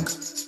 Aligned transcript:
Hello, 0.00 0.39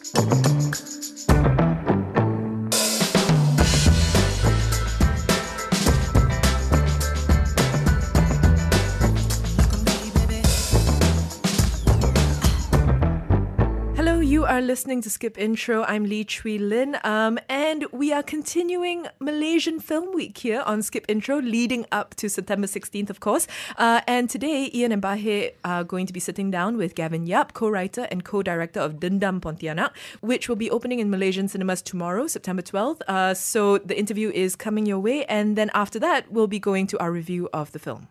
listening 14.83 15.01
to 15.01 15.11
Skip 15.11 15.39
Intro. 15.39 15.85
I'm 15.85 16.03
Lee 16.03 16.25
Chui 16.25 16.59
Lin, 16.59 16.99
um, 17.05 17.39
and 17.49 17.87
we 17.93 18.13
are 18.13 18.25
continuing 18.25 19.07
Malaysian 19.21 19.79
Film 19.79 20.13
Week 20.13 20.37
here 20.37 20.61
on 20.67 20.83
Skip 20.83 21.05
Intro, 21.07 21.41
leading 21.41 21.87
up 21.93 22.17
to 22.17 22.29
September 22.29 22.67
16th, 22.67 23.09
of 23.09 23.21
course. 23.21 23.47
Uh, 23.79 24.01
and 24.09 24.29
today, 24.29 24.69
Iain 24.75 24.91
and 24.91 25.01
Bahir 25.01 25.53
are 25.65 25.85
going 25.85 26.07
to 26.07 26.13
be 26.13 26.19
sitting 26.19 26.51
down 26.51 26.77
with 26.77 26.97
Gavin 26.97 27.29
Yap, 27.29 27.53
co-writer 27.53 28.09
and 28.11 28.25
co-director 28.25 28.81
of 28.81 28.95
Dendam 28.95 29.41
Pontianak, 29.41 29.91
which 30.21 30.49
will 30.49 30.57
be 30.57 30.69
opening 30.69 30.99
in 30.99 31.11
Malaysian 31.11 31.47
cinemas 31.47 31.81
tomorrow, 31.81 32.27
September 32.27 32.63
12th. 32.63 33.03
Uh, 33.07 33.35
so 33.35 33.79
the 33.79 33.97
interview 33.97 34.31
is 34.31 34.57
coming 34.57 34.85
your 34.85 34.99
way, 34.99 35.25
and 35.27 35.55
then 35.57 35.71
after 35.75 36.01
that, 36.01 36.33
we'll 36.33 36.49
be 36.49 36.59
going 36.59 36.89
to 36.89 36.99
our 36.99 37.13
review 37.13 37.49
of 37.53 37.71
the 37.71 37.79
film. 37.79 38.09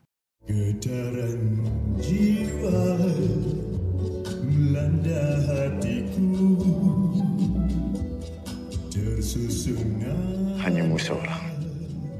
Melanda 4.61 5.41
hatiku 5.49 6.29
Tersusun 8.93 10.05
Hanya 10.61 10.85
musuhlah 10.85 11.41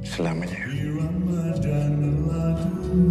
selamanya. 0.01 0.57
irama 0.73 1.53
dan 1.61 2.01
lagu 2.25 3.05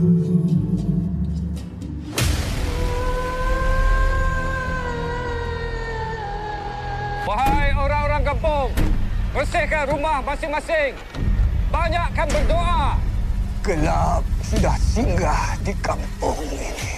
Wahai 7.23 7.71
orang-orang 7.71 8.23
kampung, 8.27 8.71
bersihkan 9.31 9.87
rumah 9.95 10.19
masing-masing. 10.27 10.99
Banyakkan 11.71 12.27
berdoa. 12.27 12.99
Gelap 13.63 14.27
sudah 14.43 14.75
singgah 14.83 15.55
di 15.63 15.71
kampung 15.79 16.35
ini. 16.51 16.90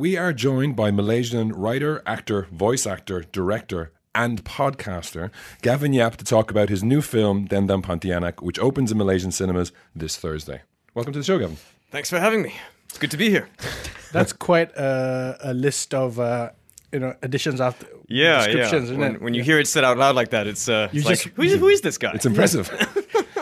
We 0.00 0.16
are 0.16 0.32
joined 0.32 0.76
by 0.76 0.90
Malaysian 0.90 1.52
writer, 1.52 2.02
actor, 2.06 2.48
voice 2.50 2.86
actor, 2.86 3.22
director, 3.32 3.92
and 4.14 4.42
podcaster 4.42 5.30
Gavin 5.60 5.92
Yap 5.92 6.16
to 6.16 6.24
talk 6.24 6.50
about 6.50 6.70
his 6.70 6.82
new 6.82 7.02
film 7.02 7.46
Dendam 7.46 7.82
Pontianak, 7.82 8.40
which 8.40 8.58
opens 8.58 8.90
in 8.90 8.96
Malaysian 8.96 9.30
cinemas 9.30 9.72
this 9.94 10.16
Thursday. 10.16 10.62
Welcome 10.94 11.12
to 11.12 11.18
the 11.18 11.24
show, 11.26 11.38
Gavin. 11.38 11.58
Thanks 11.90 12.08
for 12.08 12.18
having 12.18 12.40
me. 12.40 12.54
It's 12.88 12.96
good 12.96 13.10
to 13.10 13.18
be 13.18 13.28
here. 13.28 13.50
That's 14.12 14.32
quite 14.32 14.70
a, 14.74 15.36
a 15.42 15.52
list 15.52 15.92
of 15.92 16.18
uh, 16.18 16.48
you 16.92 16.98
know 16.98 17.14
additions 17.20 17.60
after 17.60 17.86
Yeah, 18.08 18.46
descriptions, 18.46 18.90
yeah. 18.90 18.96
When, 18.96 19.14
when 19.20 19.34
you 19.34 19.42
hear 19.42 19.58
it 19.58 19.68
said 19.68 19.84
out 19.84 19.98
loud 19.98 20.16
like 20.16 20.30
that, 20.30 20.46
it's 20.46 20.66
uh, 20.66 20.88
You 20.92 21.00
it's 21.00 21.08
just- 21.10 21.26
like, 21.26 21.34
who 21.34 21.42
is, 21.42 21.52
who 21.56 21.68
is 21.68 21.82
this 21.82 21.98
guy? 21.98 22.12
It's 22.14 22.24
impressive. 22.24 22.70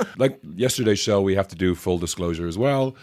like 0.17 0.41
yesterday's 0.57 0.99
show, 0.99 1.23
we 1.23 1.37
have 1.37 1.47
to 1.49 1.57
do 1.57 1.77
full 1.77 1.99
disclosure 1.99 2.49
as 2.49 2.59
well. 2.59 2.97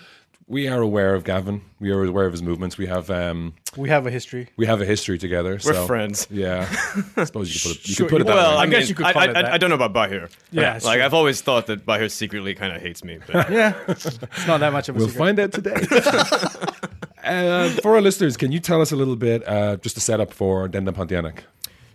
We 0.47 0.67
are 0.67 0.79
aware 0.79 1.15
of 1.15 1.23
Gavin. 1.23 1.61
We 1.79 1.89
are 1.89 2.03
aware 2.03 2.27
of 2.27 2.31
his 2.31 2.43
movements. 2.43 2.77
We 2.77 2.85
have 2.85 3.09
um, 3.09 3.53
we 3.75 3.89
have 3.89 4.05
a 4.05 4.11
history. 4.11 4.49
we 4.57 4.67
have 4.67 4.79
a 4.79 4.85
history 4.85 5.17
together. 5.17 5.53
We're 5.53 5.73
so, 5.73 5.87
friends. 5.87 6.27
Yeah, 6.29 6.67
I 7.17 7.23
suppose 7.23 7.51
you 7.51 7.59
could 7.59 7.77
put 7.77 7.79
it, 7.83 7.87
you 7.87 7.93
Sure, 7.95 8.05
could 8.07 8.11
put 8.13 8.21
it 8.21 8.27
that 8.27 8.35
well, 8.35 8.51
way. 8.51 8.57
I, 8.57 8.61
I 8.61 8.67
guess 8.67 8.87
you 8.87 8.93
could 8.93 9.07
I, 9.07 9.21
I, 9.21 9.27
that. 9.33 9.45
I, 9.45 9.53
I 9.53 9.57
don't 9.57 9.69
know 9.71 9.75
about 9.83 9.93
Bahir. 9.93 10.29
Yeah, 10.51 10.75
it's 10.75 10.85
like 10.85 10.97
true. 10.97 11.05
I've 11.05 11.15
always 11.15 11.41
thought 11.41 11.65
that 11.65 11.83
Bahir 11.87 12.11
secretly 12.11 12.53
kind 12.53 12.73
of 12.75 12.81
hates 12.81 13.03
me. 13.03 13.17
But 13.25 13.49
Yeah, 13.51 13.73
it's 13.87 14.19
not 14.45 14.59
that 14.59 14.71
much 14.71 14.87
of 14.87 14.95
a 14.95 14.99
We'll 14.99 15.07
secret. 15.07 15.19
find 15.19 15.39
out 15.39 15.51
today. 15.51 15.73
uh, 17.23 17.69
for 17.81 17.95
our 17.95 18.01
listeners, 18.01 18.37
can 18.37 18.51
you 18.51 18.59
tell 18.59 18.81
us 18.81 18.91
a 18.91 18.95
little 18.95 19.15
bit, 19.15 19.47
uh, 19.47 19.77
just 19.77 19.97
a 19.97 19.99
setup 19.99 20.31
for 20.31 20.67
Dendam 20.69 20.93
Pontianak? 20.93 21.39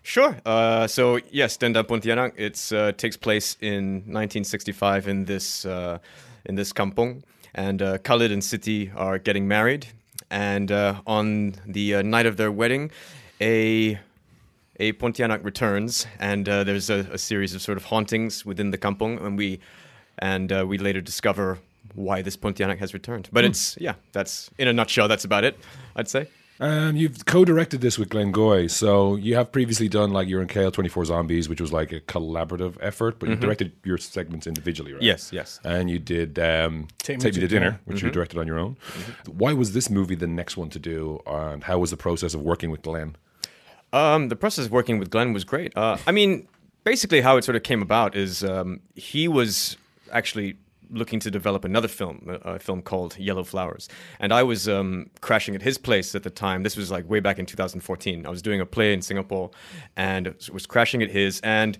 Sure. 0.03 0.37
Uh, 0.45 0.89
so 0.89 1.21
yes, 1.31 1.57
Dendam 1.57 1.85
Pontianak. 1.85 2.33
It 2.37 2.73
uh, 2.77 2.91
takes 2.93 3.17
place 3.17 3.57
in 3.61 3.99
1965 4.11 5.07
in 5.07 5.25
this 5.27 5.65
uh, 5.65 5.99
in 6.47 6.57
this 6.57 6.73
kampung, 6.73 7.23
and 7.55 7.83
uh, 7.83 7.99
Khalid 7.99 8.33
and 8.33 8.43
Siti 8.43 8.91
are 8.97 9.19
getting 9.19 9.49
married. 9.49 9.87
And 10.31 10.71
uh, 10.71 11.01
on 11.07 11.55
the 11.67 11.97
uh, 11.97 12.03
night 12.03 12.27
of 12.27 12.37
their 12.37 12.53
wedding, 12.53 12.91
a 13.41 13.99
a 14.79 14.93
Pontianak 14.95 15.45
returns, 15.45 16.07
and 16.19 16.49
uh, 16.49 16.65
there's 16.65 16.89
a, 16.89 17.01
a 17.13 17.19
series 17.19 17.55
of 17.55 17.61
sort 17.61 17.77
of 17.77 17.85
hauntings 17.85 18.47
within 18.47 18.71
the 18.71 18.79
kampung, 18.79 19.23
and 19.25 19.37
we 19.37 19.61
and 20.19 20.53
uh, 20.53 20.65
we 20.67 20.79
later 20.79 21.01
discover 21.01 21.59
why 21.95 22.23
this 22.23 22.37
Pontianak 22.37 22.79
has 22.79 22.95
returned. 22.95 23.29
But 23.33 23.45
it's 23.45 23.77
yeah, 23.79 23.95
that's 24.13 24.51
in 24.59 24.69
a 24.69 24.73
nutshell. 24.73 25.09
That's 25.09 25.25
about 25.25 25.45
it. 25.45 25.59
I'd 25.97 26.09
say. 26.09 26.29
Um, 26.61 26.95
you've 26.95 27.25
co-directed 27.25 27.81
this 27.81 27.99
with 27.99 28.11
Glen 28.11 28.33
Goei, 28.33 28.71
so 28.71 29.17
you 29.17 29.35
have 29.35 29.51
previously 29.51 29.89
done 29.89 30.13
like 30.13 30.29
you're 30.29 30.43
in 30.43 30.49
KL 30.49 30.71
24 30.71 31.07
Zombies, 31.07 31.49
which 31.49 31.59
was 31.61 31.73
like 31.73 31.91
a 31.91 32.01
collaborative 32.01 32.77
effort, 32.83 33.19
but 33.19 33.31
you 33.31 33.37
directed 33.37 33.73
your 33.83 33.97
segments 33.97 34.47
individually, 34.47 34.93
right? 34.93 35.01
Yes, 35.03 35.33
yes. 35.33 35.59
And 35.65 35.89
you 35.89 35.99
did 35.99 36.39
um, 36.39 36.89
Take, 36.99 37.19
Me 37.21 37.25
Me 37.25 37.31
to 37.31 37.41
to 37.41 37.49
Dinner, 37.49 37.65
Dinner. 37.65 37.81
which 37.87 38.03
you 38.03 38.11
directed 38.11 38.39
on 38.39 38.47
your 38.47 38.59
own. 38.59 38.77
Why 39.27 39.55
was 39.55 39.73
this 39.73 39.89
movie 39.89 40.15
the 40.17 40.27
next 40.27 40.59
one 40.59 40.69
to 40.71 40.79
do, 40.79 41.21
and 41.27 41.65
how 41.65 41.79
was 41.79 41.91
the 41.91 41.97
process 41.97 42.35
of 42.35 42.43
working 42.43 42.71
with 42.71 42.83
Glen? 42.83 43.17
Um, 43.95 44.29
the 44.29 44.37
process 44.37 44.67
of 44.67 44.71
working 44.71 44.99
with 44.99 45.09
Glen 45.11 45.33
was 45.33 45.45
great. 45.45 45.75
Uh, 45.75 45.97
I 46.07 46.13
mean, 46.13 46.47
basically, 46.85 47.23
how 47.23 47.39
it 47.39 47.45
sort 47.45 47.57
of 47.57 47.63
came 47.63 47.81
about 47.81 48.15
is 48.15 48.45
um, 48.45 48.81
he 48.95 49.29
was 49.29 49.79
actually 50.13 50.57
looking 50.91 51.21
to 51.21 51.31
develop 51.31 51.65
another 51.65 51.89
film, 51.89 52.39
a, 52.45 52.59
film 52.59 52.83
called 52.83 53.19
Yellow 53.19 53.45
Flowers, 53.45 53.89
and 54.19 54.33
I 54.33 54.43
was 54.43 54.69
um, 54.69 55.11
crashing 55.21 55.55
at 55.55 55.63
his 55.63 55.79
place 55.79 56.15
at 56.15 56.23
the 56.23 56.31
time. 56.31 56.63
This 56.63 56.77
was 56.77 56.91
like 56.91 57.09
way 57.09 57.21
back 57.21 57.39
in 57.39 57.47
2014. 57.47 58.27
I 58.27 58.31
was 58.31 58.43
doing 58.43 58.61
a 58.61 58.67
play 58.67 58.93
in 58.93 59.03
Singapore, 59.03 59.51
and 59.97 60.35
was 60.53 60.67
crashing 60.67 61.03
at 61.03 61.11
his 61.11 61.41
and. 61.41 61.79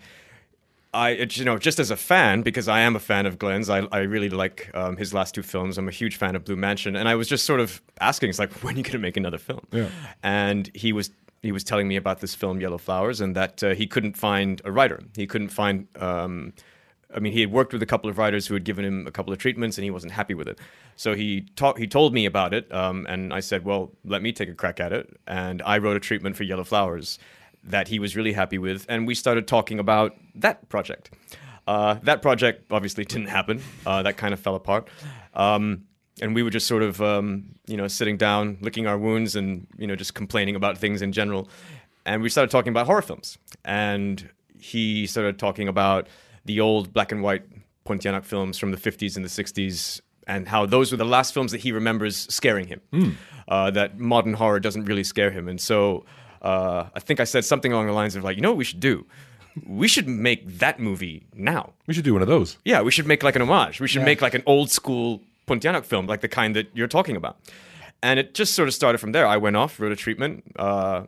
I, 0.93 1.11
you 1.11 1.45
know, 1.45 1.57
just 1.57 1.79
as 1.79 1.93
a 1.93 1.97
fan, 1.97 2.43
because 2.43 2.67
I 2.67 2.81
am 2.81 2.97
a 2.97 2.99
fan 2.99 3.25
of 3.25 3.39
Glen's, 3.39 3.71
I, 3.71 3.87
I 3.93 3.99
really 3.99 4.29
like 4.29 4.73
um, 4.75 4.97
his 4.97 5.15
last 5.15 5.37
two 5.37 5.43
films. 5.45 5.79
I'm 5.79 5.87
a 5.87 5.93
huge 5.93 6.17
fan 6.17 6.35
of 6.35 6.45
Blue 6.45 6.57
Mansion, 6.57 6.97
and 6.97 7.09
I 7.09 7.15
was 7.15 7.29
just 7.29 7.45
sort 7.45 7.61
of 7.61 7.81
asking, 8.01 8.31
it's 8.31 8.41
like, 8.41 8.51
when 8.65 8.75
are 8.75 8.79
you 8.79 8.83
going 8.83 8.95
to 8.95 8.99
make 8.99 9.17
another 9.17 9.39
film? 9.39 9.65
Yeah. 9.71 9.89
And 10.25 10.69
he 10.75 10.93
was 10.93 11.13
he 11.43 11.53
was 11.53 11.65
telling 11.65 11.89
me 11.89 11.97
about 11.97 12.21
this 12.21 12.35
film 12.35 12.61
Yellow 12.61 12.79
Flowers, 12.79 13.21
and 13.21 13.35
that 13.37 13.63
uh, 13.63 13.75
he 13.75 13.87
couldn't 13.87 14.17
find 14.17 14.61
a 14.65 14.73
writer. 14.73 15.01
He 15.17 15.27
couldn't 15.27 15.49
find. 15.49 15.87
Um, 15.97 16.53
I 17.15 17.21
mean, 17.21 17.33
he 17.33 17.41
had 17.41 17.51
worked 17.51 17.73
with 17.73 17.83
a 17.83 17.87
couple 17.87 18.09
of 18.09 18.19
writers 18.19 18.47
who 18.47 18.55
had 18.55 18.65
given 18.65 18.85
him 18.85 19.07
a 19.07 19.11
couple 19.11 19.33
of 19.33 19.39
treatments, 19.39 19.77
and 19.77 19.85
he 19.85 19.91
wasn't 19.91 20.13
happy 20.13 20.35
with 20.35 20.49
it. 20.49 20.59
So 20.97 21.15
he 21.15 21.43
talked. 21.57 21.79
He 21.79 21.87
told 21.87 22.15
me 22.15 22.27
about 22.27 22.55
it, 22.55 22.73
um, 22.73 23.07
and 23.09 23.33
I 23.33 23.41
said, 23.41 23.65
"Well, 23.65 23.93
let 24.05 24.23
me 24.23 24.33
take 24.33 24.49
a 24.49 24.55
crack 24.55 24.81
at 24.81 24.93
it." 24.93 25.19
And 25.27 25.63
I 25.63 25.79
wrote 25.79 25.97
a 25.97 26.01
treatment 26.01 26.37
for 26.37 26.45
Yellow 26.45 26.65
Flowers 26.65 27.19
that 27.63 27.89
he 27.89 27.99
was 27.99 28.17
really 28.17 28.33
happy 28.33 28.59
with, 28.59 28.87
and 28.89 29.07
we 29.07 29.15
started 29.15 29.47
talking 29.47 29.79
about 29.79 30.15
that 30.35 30.69
project. 30.69 31.11
Uh, 31.67 31.97
that 32.03 32.23
project 32.23 32.71
obviously 32.71 33.05
didn't 33.05 33.29
happen. 33.29 33.63
Uh, 33.87 34.03
that 34.03 34.17
kind 34.17 34.33
of 34.33 34.41
fell 34.41 34.55
apart. 34.55 34.89
Um, 35.35 35.85
and 36.21 36.35
we 36.35 36.43
were 36.43 36.51
just 36.51 36.67
sort 36.67 36.83
of, 36.83 37.01
um, 37.01 37.55
you 37.67 37.77
know, 37.77 37.89
sitting 37.89 38.17
down, 38.17 38.59
licking 38.61 38.87
our 38.87 38.99
wounds, 38.99 39.37
and 39.37 39.67
you 39.79 39.87
know, 39.87 39.97
just 39.97 40.15
complaining 40.15 40.57
about 40.57 40.79
things 40.79 41.03
in 41.03 41.13
general. 41.13 41.49
And 42.05 42.23
we 42.23 42.29
started 42.29 42.51
talking 42.51 42.71
about 42.71 42.87
horror 42.87 43.03
films. 43.03 43.39
And 43.65 44.29
he 44.59 45.07
started 45.07 45.39
talking 45.39 45.69
about 45.69 46.09
the 46.45 46.61
old 46.61 46.93
black 46.93 47.13
and 47.13 47.23
white 47.23 47.43
Pontianak 47.87 48.25
films 48.25 48.59
from 48.59 48.71
the 48.71 48.77
50s 48.77 49.17
and 49.17 49.25
the 49.25 49.29
60s, 49.29 50.01
and 50.27 50.47
how 50.47 50.67
those 50.67 50.91
were 50.93 50.97
the 50.97 51.05
last 51.05 51.35
films 51.35 51.51
that 51.53 51.61
he 51.61 51.73
remembers 51.73 52.17
scaring 52.33 52.67
him. 52.67 53.17
Uh, 53.49 53.71
that 53.73 53.99
modern 53.99 54.35
horror 54.35 54.61
doesn't 54.61 54.85
really 54.85 55.03
scare 55.03 55.31
him. 55.33 55.49
And 55.49 55.61
so 55.61 56.05
uh, 56.43 56.85
I 56.95 57.01
think 57.01 57.19
I 57.19 57.25
said 57.25 57.45
something 57.45 57.73
along 57.73 57.87
the 57.87 57.93
lines 57.93 58.15
of 58.15 58.23
like, 58.23 58.37
you 58.37 58.43
know 58.43 58.51
what 58.51 58.59
we 58.59 58.65
should 58.65 58.81
do? 58.81 59.05
We 59.67 59.89
should 59.89 60.07
make 60.07 60.47
that 60.59 60.79
movie 60.79 61.27
now. 61.35 61.73
We 61.89 61.95
should 61.95 62.05
do 62.05 62.13
one 62.13 62.23
of 62.23 62.29
those. 62.29 62.59
Yeah, 62.65 62.83
we 62.83 62.93
should 62.93 63.07
make 63.07 63.25
like 63.25 63.35
an 63.35 63.43
homage. 63.43 63.81
We 63.81 63.89
should 63.89 64.03
make 64.05 64.23
like 64.23 64.35
an 64.35 64.45
old 64.47 64.71
school 64.71 65.21
Pontianak 65.49 65.85
film, 65.85 66.07
like 66.07 66.21
the 66.21 66.29
kind 66.29 66.55
that 66.55 66.69
you're 66.75 66.87
talking 66.87 67.17
about. 67.17 67.39
And 68.03 68.21
it 68.21 68.33
just 68.35 68.55
sort 68.55 68.69
of 68.69 68.75
started 68.75 68.99
from 68.99 69.11
there. 69.13 69.27
I 69.27 69.37
went 69.37 69.57
off, 69.57 69.81
wrote 69.81 69.91
a 69.93 69.97
treatment, 69.97 70.45
uh, 70.57 71.05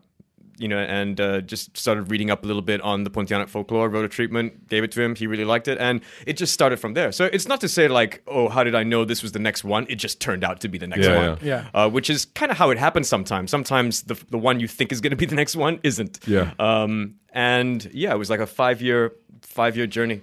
you 0.58 0.68
know, 0.68 0.78
and 0.78 1.20
uh, 1.20 1.40
just 1.40 1.76
started 1.76 2.10
reading 2.10 2.30
up 2.30 2.44
a 2.44 2.46
little 2.46 2.62
bit 2.62 2.80
on 2.82 3.04
the 3.04 3.10
Pontianak 3.10 3.48
folklore, 3.48 3.88
wrote 3.88 4.04
a 4.04 4.08
treatment, 4.08 4.68
gave 4.68 4.84
it 4.84 4.92
to 4.92 5.02
him. 5.02 5.14
He 5.16 5.26
really 5.26 5.44
liked 5.44 5.66
it. 5.68 5.78
And 5.78 6.00
it 6.26 6.36
just 6.36 6.52
started 6.52 6.78
from 6.78 6.94
there. 6.94 7.10
So 7.12 7.24
it's 7.26 7.48
not 7.48 7.60
to 7.62 7.68
say 7.68 7.88
like, 7.88 8.22
oh, 8.26 8.48
how 8.48 8.62
did 8.64 8.74
I 8.74 8.82
know 8.82 9.04
this 9.04 9.22
was 9.22 9.32
the 9.32 9.38
next 9.38 9.64
one? 9.64 9.86
It 9.88 9.96
just 9.96 10.20
turned 10.20 10.44
out 10.44 10.60
to 10.60 10.68
be 10.68 10.78
the 10.78 10.86
next 10.86 11.06
Yeah, 11.06 11.28
one. 11.30 11.38
yeah. 11.42 11.68
Uh, 11.74 11.88
which 11.90 12.08
is 12.10 12.24
kind 12.26 12.52
of 12.52 12.58
how 12.58 12.70
it 12.70 12.78
happens 12.78 13.08
sometimes. 13.08 13.50
Sometimes 13.50 14.02
the, 14.02 14.14
the 14.30 14.38
one 14.38 14.60
you 14.60 14.68
think 14.68 14.92
is 14.92 15.00
going 15.00 15.10
to 15.10 15.16
be 15.16 15.26
the 15.26 15.34
next 15.36 15.56
one 15.56 15.80
isn't. 15.82 16.20
Yeah. 16.26 16.52
Um, 16.58 17.16
and 17.30 17.88
yeah, 17.92 18.12
it 18.12 18.18
was 18.18 18.30
like 18.30 18.40
a 18.40 18.46
five 18.46 18.80
year 18.82 19.12
five 19.40 19.76
year 19.76 19.86
journey 19.86 20.20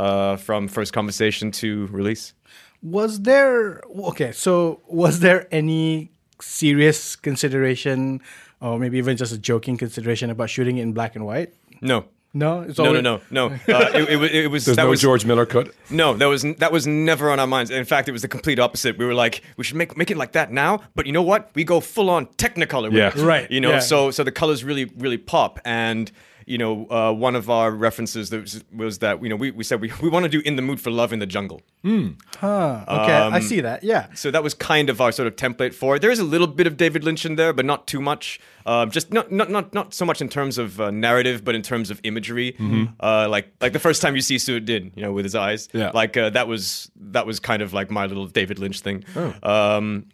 uh, 0.00 0.36
from 0.36 0.68
first 0.68 0.92
conversation 0.92 1.50
to 1.52 1.86
release. 1.88 2.34
Was 2.82 3.20
there 3.22 3.80
okay? 4.10 4.32
So 4.32 4.80
was 4.86 5.20
there 5.20 5.46
any 5.52 6.10
serious 6.40 7.14
consideration, 7.14 8.20
or 8.62 8.78
maybe 8.78 8.96
even 8.96 9.16
just 9.18 9.32
a 9.34 9.38
joking 9.38 9.76
consideration 9.76 10.30
about 10.30 10.48
shooting 10.48 10.78
it 10.78 10.82
in 10.82 10.92
black 10.94 11.14
and 11.16 11.26
white? 11.26 11.52
No, 11.82 12.04
No, 12.34 12.62
it's 12.62 12.78
No, 12.78 12.84
no, 12.84 13.10
always- 13.10 13.22
no, 13.30 13.48
no. 13.48 13.58
Uh, 13.74 13.90
it, 13.94 14.08
it, 14.22 14.34
it 14.44 14.50
was 14.50 14.64
There's 14.64 14.76
that 14.78 14.84
no 14.84 14.88
was 14.90 15.00
George 15.02 15.26
Miller 15.26 15.44
cut. 15.44 15.68
no, 15.90 16.14
that 16.14 16.26
was 16.26 16.42
that 16.58 16.72
was 16.72 16.86
never 16.86 17.30
on 17.30 17.38
our 17.38 17.46
minds. 17.46 17.70
In 17.70 17.84
fact, 17.84 18.08
it 18.08 18.12
was 18.12 18.22
the 18.22 18.28
complete 18.28 18.58
opposite. 18.58 18.96
We 18.96 19.04
were 19.04 19.12
like, 19.14 19.42
we 19.58 19.64
should 19.64 19.76
make 19.76 19.96
make 19.98 20.10
it 20.10 20.16
like 20.16 20.32
that 20.32 20.50
now. 20.50 20.80
But 20.94 21.04
you 21.06 21.12
know 21.12 21.22
what? 21.22 21.50
We 21.54 21.64
go 21.64 21.80
full 21.80 22.08
on 22.08 22.26
Technicolor. 22.38 22.90
Yeah. 22.92 23.08
it, 23.08 23.16
Right, 23.16 23.50
You 23.50 23.60
know, 23.60 23.70
yeah. 23.72 23.80
so 23.80 24.10
so 24.10 24.24
the 24.24 24.32
colors 24.32 24.64
really 24.64 24.86
really 24.96 25.18
pop 25.18 25.58
and. 25.64 26.10
You 26.46 26.58
know, 26.58 26.86
uh, 26.90 27.12
one 27.12 27.36
of 27.36 27.48
our 27.50 27.70
references 27.70 28.30
that 28.30 28.40
was, 28.40 28.64
was 28.74 28.98
that 28.98 29.22
you 29.22 29.28
know 29.28 29.36
we, 29.36 29.50
we 29.50 29.64
said 29.64 29.80
we, 29.80 29.92
we 30.02 30.08
want 30.08 30.24
to 30.24 30.28
do 30.28 30.40
"In 30.44 30.56
the 30.56 30.62
Mood 30.62 30.80
for 30.80 30.90
Love" 30.90 31.12
in 31.12 31.18
the 31.18 31.26
jungle. 31.26 31.62
Huh, 31.84 32.84
okay, 32.88 33.12
I 33.12 33.40
see 33.40 33.60
that. 33.60 33.82
Yeah. 33.82 34.06
So 34.14 34.30
that 34.30 34.42
was 34.42 34.54
kind 34.54 34.90
of 34.90 35.00
our 35.00 35.12
sort 35.12 35.26
of 35.26 35.36
template 35.36 35.74
for 35.74 35.96
it. 35.96 36.02
There 36.02 36.10
is 36.10 36.18
a 36.18 36.24
little 36.24 36.46
bit 36.46 36.66
of 36.66 36.76
David 36.76 37.04
Lynch 37.04 37.26
in 37.26 37.36
there, 37.36 37.52
but 37.52 37.64
not 37.64 37.86
too 37.86 38.00
much. 38.00 38.40
Um, 38.64 38.90
just 38.90 39.12
not, 39.12 39.32
not 39.32 39.50
not 39.50 39.74
not 39.74 39.94
so 39.94 40.04
much 40.04 40.20
in 40.20 40.28
terms 40.28 40.58
of 40.58 40.80
uh, 40.80 40.90
narrative, 40.90 41.44
but 41.44 41.54
in 41.54 41.62
terms 41.62 41.90
of 41.90 42.00
imagery. 42.04 42.56
Uh, 43.00 43.28
like 43.28 43.52
like 43.60 43.72
the 43.72 43.80
first 43.80 44.02
time 44.02 44.14
you 44.14 44.22
see 44.22 44.38
Suit 44.38 44.64
Din, 44.64 44.92
you 44.94 45.02
know, 45.02 45.12
with 45.12 45.24
his 45.24 45.34
eyes. 45.34 45.68
Yeah. 45.72 45.90
Like 45.92 46.16
uh, 46.16 46.30
that 46.30 46.46
was 46.48 46.90
that 46.96 47.26
was 47.26 47.40
kind 47.40 47.62
of 47.62 47.72
like 47.72 47.90
my 47.90 48.06
little 48.06 48.26
David 48.26 48.58
Lynch 48.58 48.80
thing. 48.80 49.04
Oh. 49.16 49.34
Um, 49.42 50.06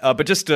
uh, 0.00 0.14
but 0.14 0.26
just 0.26 0.50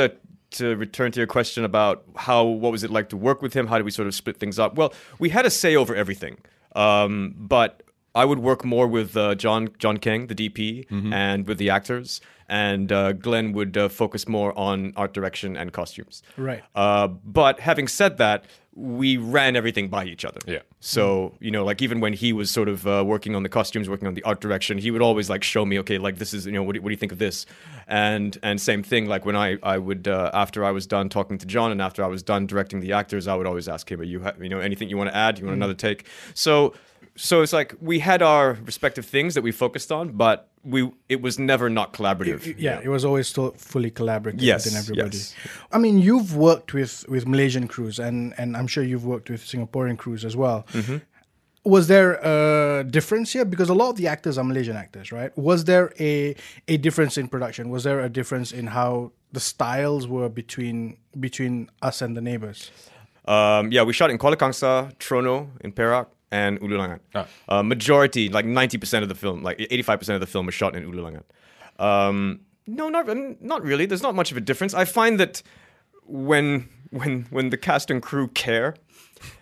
to 0.55 0.77
return 0.77 1.13
to 1.13 1.21
your 1.21 1.27
question 1.27 1.65
about 1.65 2.05
how 2.17 2.45
what 2.45 2.73
was 2.73 2.83
it 2.83 2.91
like 2.91 3.09
to 3.11 3.17
work 3.17 3.43
with 3.43 3.55
him? 3.55 3.67
How 3.67 3.77
did 3.77 3.85
we 3.85 3.91
sort 3.91 4.09
of 4.09 4.15
split 4.15 4.39
things 4.39 4.59
up? 4.59 4.75
Well, 4.77 4.93
we 5.19 5.29
had 5.29 5.47
a 5.47 5.51
say 5.51 5.77
over 5.77 5.95
everything, 5.95 6.39
um, 6.75 7.35
but 7.37 7.83
I 8.15 8.25
would 8.25 8.39
work 8.39 8.65
more 8.65 8.87
with 8.87 9.17
uh, 9.17 9.35
John 9.35 9.69
John 9.79 9.99
King, 9.99 10.29
the 10.29 10.35
DP, 10.35 10.87
and 11.13 11.47
with 11.47 11.59
the 11.59 11.71
actors, 11.71 12.21
and 12.49 12.93
uh, 12.93 13.13
Glen 13.13 13.53
would 13.53 13.77
uh, 13.77 13.89
focus 13.89 14.29
more 14.29 14.57
on 14.59 14.93
art 14.97 15.13
direction 15.13 15.57
and 15.57 15.73
costumes. 15.73 16.23
Right. 16.37 16.63
Uh, 16.75 17.09
but 17.09 17.61
having 17.61 17.89
said 17.89 18.19
that, 18.19 18.45
we 18.75 19.17
ran 19.17 19.57
everything 19.57 19.89
by 19.89 20.05
each 20.05 20.25
other. 20.25 20.41
Yeah. 20.47 20.61
So 20.87 21.33
you 21.41 21.51
know, 21.51 21.65
like 21.65 21.81
even 21.81 22.01
when 22.01 22.13
he 22.13 22.35
was 22.35 22.51
sort 22.51 22.69
of 22.69 22.87
uh, 22.87 23.03
working 23.07 23.35
on 23.35 23.43
the 23.43 23.49
costumes, 23.49 23.89
working 23.89 24.07
on 24.07 24.13
the 24.13 24.23
art 24.23 24.43
direction, 24.43 24.77
he 24.77 24.91
would 24.91 25.01
always 25.01 25.31
like 25.31 25.43
show 25.43 25.65
me, 25.65 25.79
okay, 25.79 25.97
like 25.97 26.19
this 26.19 26.35
is 26.35 26.45
you 26.45 26.53
know, 26.53 26.63
what 26.63 26.75
do, 26.75 26.83
what 26.83 26.91
do 26.91 26.93
you 26.93 26.99
think 26.99 27.11
of 27.11 27.19
this? 27.19 27.47
And 27.89 28.37
and 28.43 28.61
same 28.61 28.83
thing, 28.83 29.07
like 29.07 29.25
when 29.25 29.35
I 29.35 29.57
I 29.63 29.79
would 29.79 30.07
uh, 30.07 30.31
after 30.35 30.63
I 30.63 30.73
was 30.73 30.87
done 30.87 31.09
talking 31.09 31.39
to 31.39 31.47
John 31.47 31.73
and 31.73 31.81
after 31.81 32.05
I 32.05 32.07
was 32.07 32.23
done 32.23 32.47
directing 32.47 32.81
the 32.81 32.93
actors, 32.93 33.27
I 33.27 33.35
would 33.35 33.47
always 33.47 33.67
ask 33.67 33.91
him, 33.91 33.99
are 33.99 34.05
you 34.05 34.25
ha- 34.25 34.35
you 34.39 34.51
know 34.51 34.61
anything 34.61 34.91
you 34.91 34.99
want 34.99 35.09
to 35.09 35.17
add? 35.17 35.39
You 35.39 35.47
want 35.47 35.57
another 35.57 35.73
take? 35.73 36.07
So. 36.35 36.75
So 37.17 37.43
it's 37.43 37.53
like 37.53 37.75
we 37.81 37.99
had 38.01 38.23
our 38.23 38.55
respective 38.65 39.07
things 39.07 39.35
that 39.35 39.43
we 39.43 39.53
focused 39.53 39.91
on, 39.93 40.13
but 40.13 40.49
we 40.65 40.91
it 41.09 41.21
was 41.23 41.39
never 41.39 41.69
not 41.69 41.93
collaborative. 41.93 42.55
Yeah, 42.59 42.81
it 42.83 42.89
was 42.89 43.05
always 43.05 43.29
still 43.29 43.51
fully 43.53 43.91
collaborative 43.91 44.41
Yes, 44.41 44.65
within 44.65 44.79
everybody. 44.79 45.17
yes. 45.19 45.35
I 45.73 45.79
mean, 45.79 45.99
you've 45.99 46.37
worked 46.37 46.73
with 46.75 47.05
with 47.09 47.27
Malaysian 47.27 47.69
crews, 47.69 47.99
and 47.99 48.35
and 48.39 48.57
I'm 48.57 48.67
sure 48.67 48.83
you've 48.85 49.05
worked 49.07 49.29
with 49.31 49.43
Singaporean 49.43 49.97
crews 49.99 50.25
as 50.25 50.37
well. 50.37 50.67
Mm-hmm. 50.73 50.99
Was 51.67 51.87
there 51.89 52.15
a 52.23 52.85
difference 52.85 53.33
here? 53.33 53.45
Because 53.47 53.71
a 53.71 53.75
lot 53.75 53.89
of 53.91 53.97
the 53.97 54.07
actors 54.07 54.37
are 54.37 54.45
Malaysian 54.45 54.77
actors, 54.77 55.11
right? 55.13 55.37
Was 55.39 55.65
there 55.65 55.93
a 55.99 56.35
a 56.69 56.77
difference 56.77 57.17
in 57.17 57.29
production? 57.29 57.71
Was 57.71 57.85
there 57.85 58.01
a 58.01 58.09
difference 58.11 58.53
in 58.53 58.67
how 58.69 59.13
the 59.33 59.41
styles 59.41 60.07
were 60.07 60.29
between 60.29 60.99
between 61.19 61.71
us 61.81 62.03
and 62.03 62.17
the 62.17 62.21
neighbors? 62.21 62.71
Um, 63.27 63.73
yeah, 63.73 63.83
we 63.83 63.95
shot 63.95 64.11
in 64.11 64.19
Kuala 64.19 64.37
Kangsar, 64.37 64.95
Tronoh 64.99 65.49
in 65.63 65.73
Perak, 65.73 66.09
and 66.41 66.53
Hulu 66.61 66.77
Langat. 66.83 67.01
Ah. 67.15 67.27
Uh, 67.53 67.63
majority, 67.75 68.25
like 68.37 68.47
90% 68.47 69.03
of 69.05 69.09
the 69.13 69.15
film, 69.25 69.39
like 69.49 69.59
85% 69.59 70.15
of 70.19 70.21
the 70.25 70.31
film 70.35 70.45
was 70.47 70.55
shot 70.61 70.73
in 70.77 70.83
Hulu 70.89 71.03
Langat. 71.07 71.25
Um, 71.87 72.41
no, 72.67 72.89
not 72.89 73.05
not 73.53 73.61
really. 73.71 73.87
There's 73.87 74.03
not 74.09 74.15
much 74.15 74.31
of 74.33 74.37
a 74.43 74.45
difference. 74.51 74.73
I 74.83 74.85
find 74.99 75.21
that 75.21 75.43
when 76.07 76.69
when 76.91 77.13
when 77.31 77.51
the 77.51 77.57
cast 77.69 77.91
and 77.91 78.01
crew 78.09 78.29
care, 78.29 78.75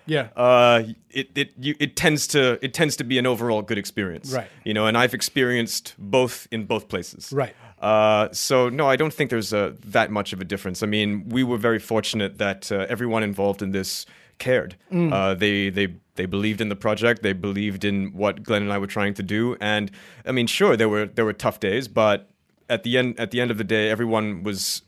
Yeah. 0.06 0.28
uh, 0.36 0.82
it 1.10 1.26
it 1.42 1.48
you, 1.58 1.74
it 1.78 1.96
tends 1.96 2.26
to 2.28 2.40
it 2.66 2.72
tends 2.74 2.96
to 2.96 3.04
be 3.04 3.18
an 3.18 3.26
overall 3.26 3.62
good 3.62 3.78
experience. 3.78 4.28
Right. 4.38 4.48
You 4.64 4.74
know, 4.74 4.86
and 4.88 4.96
I've 5.02 5.14
experienced 5.14 5.94
both 5.98 6.46
in 6.50 6.64
both 6.66 6.84
places. 6.88 7.32
Right. 7.32 7.54
Uh, 7.80 8.28
so 8.32 8.68
no, 8.70 8.84
I 8.94 8.96
don't 8.96 9.12
think 9.16 9.30
there's 9.30 9.52
uh, 9.52 9.72
that 9.96 10.10
much 10.10 10.32
of 10.34 10.40
a 10.40 10.44
difference. 10.44 10.82
I 10.82 10.88
mean, 10.96 11.08
we 11.36 11.42
were 11.44 11.58
very 11.68 11.78
fortunate 11.80 12.38
that 12.38 12.70
uh, 12.72 12.86
everyone 12.94 13.22
involved 13.22 13.60
in 13.62 13.72
this 13.72 14.06
cared. 14.42 14.76
Mm. 14.90 15.12
Uh, 15.12 15.34
they 15.34 15.70
they 15.70 15.94
they 16.16 16.26
believed 16.26 16.60
in 16.60 16.68
the 16.68 16.76
project. 16.76 17.22
They 17.22 17.32
believed 17.32 17.84
in 17.84 18.12
what 18.12 18.42
Glen 18.42 18.62
and 18.62 18.72
I 18.72 18.78
were 18.78 18.88
trying 18.98 19.14
to 19.14 19.22
do. 19.22 19.56
And 19.60 19.90
I 20.26 20.32
mean, 20.32 20.48
sure, 20.48 20.76
there 20.76 20.88
were 20.88 21.06
there 21.06 21.24
were 21.24 21.32
tough 21.32 21.60
days, 21.60 21.86
but 21.86 22.28
at 22.68 22.82
the 22.82 22.98
end 22.98 23.18
at 23.18 23.30
the 23.30 23.40
end 23.40 23.50
of 23.52 23.58
the 23.58 23.64
day, 23.64 23.88
everyone 23.88 24.42
was 24.42 24.82